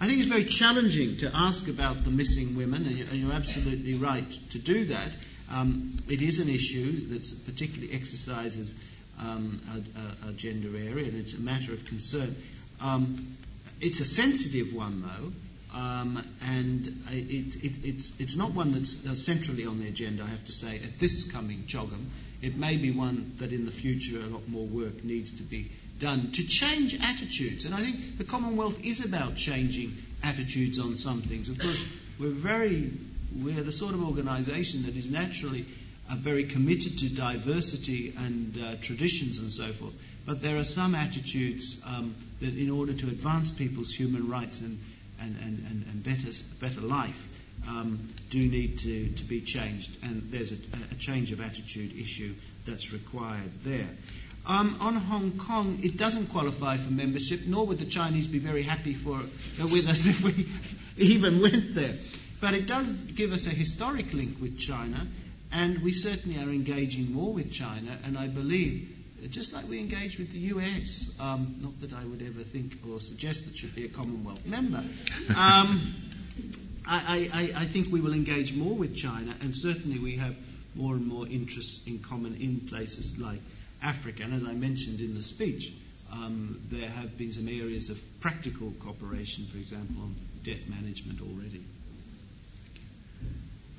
[0.00, 4.24] I think it's very challenging to ask about the missing women, and you're absolutely right
[4.52, 5.10] to do that.
[5.50, 8.74] Um, it is an issue that particularly exercises
[9.20, 12.36] um, a, a, a, gender area, and it's a matter of concern.
[12.80, 13.36] Um,
[13.80, 19.14] it's a sensitive one, though, um, and it, it, it's, it's not one that's uh,
[19.14, 22.06] centrally on the agenda, I have to say, at this coming CHOGM.
[22.42, 25.70] It may be one that in the future a lot more work needs to be
[25.98, 27.66] done to change attitudes.
[27.66, 31.48] And I think the Commonwealth is about changing attitudes on some things.
[31.48, 31.84] Of course,
[32.18, 32.90] we're very
[33.34, 35.64] we're the sort of organisation that is naturally
[36.10, 39.94] uh, very committed to diversity and uh, traditions and so forth.
[40.26, 44.78] But there are some attitudes um, that, in order to advance people's human rights and,
[45.20, 49.90] and, and, and, and better, better life, um, do need to, to be changed.
[50.02, 50.56] And there's a,
[50.90, 52.34] a change of attitude issue
[52.66, 53.88] that's required there.
[54.46, 58.62] Um, on Hong Kong, it doesn't qualify for membership, nor would the Chinese be very
[58.62, 60.46] happy for, uh, with us if we
[60.96, 61.94] even went there.
[62.40, 65.06] But it does give us a historic link with China,
[65.52, 68.96] and we certainly are engaging more with China, and I believe
[69.28, 71.10] just like we engage with the US.
[71.20, 74.82] Um, not that I would ever think or suggest that should be a Commonwealth member.
[75.36, 75.94] Um,
[76.86, 80.34] I, I, I, think we will engage more with China, and certainly we have
[80.74, 83.40] more and more interests in common in places like
[83.82, 84.22] Africa.
[84.22, 85.72] And as I mentioned in the speech,
[86.12, 90.14] um, there have been some areas of practical cooperation, for example, on
[90.44, 91.62] debt management already.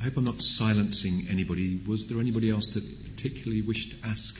[0.02, 1.80] I hope I'm not silencing anybody.
[1.86, 2.82] Was there anybody else that
[3.16, 4.36] particularly wished to ask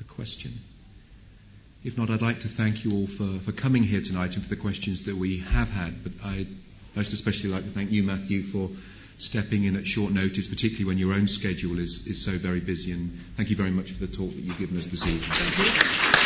[0.00, 0.52] a question?
[1.82, 4.48] If not, I'd like to thank you all for, for coming here tonight and for
[4.48, 6.04] the questions that we have had.
[6.04, 6.46] But I'd
[6.94, 8.70] most especially like to thank you, Matthew, for
[9.18, 12.92] stepping in at short notice, particularly when your own schedule is, is so very busy.
[12.92, 16.19] And thank you very much for the talk that you've given us this evening.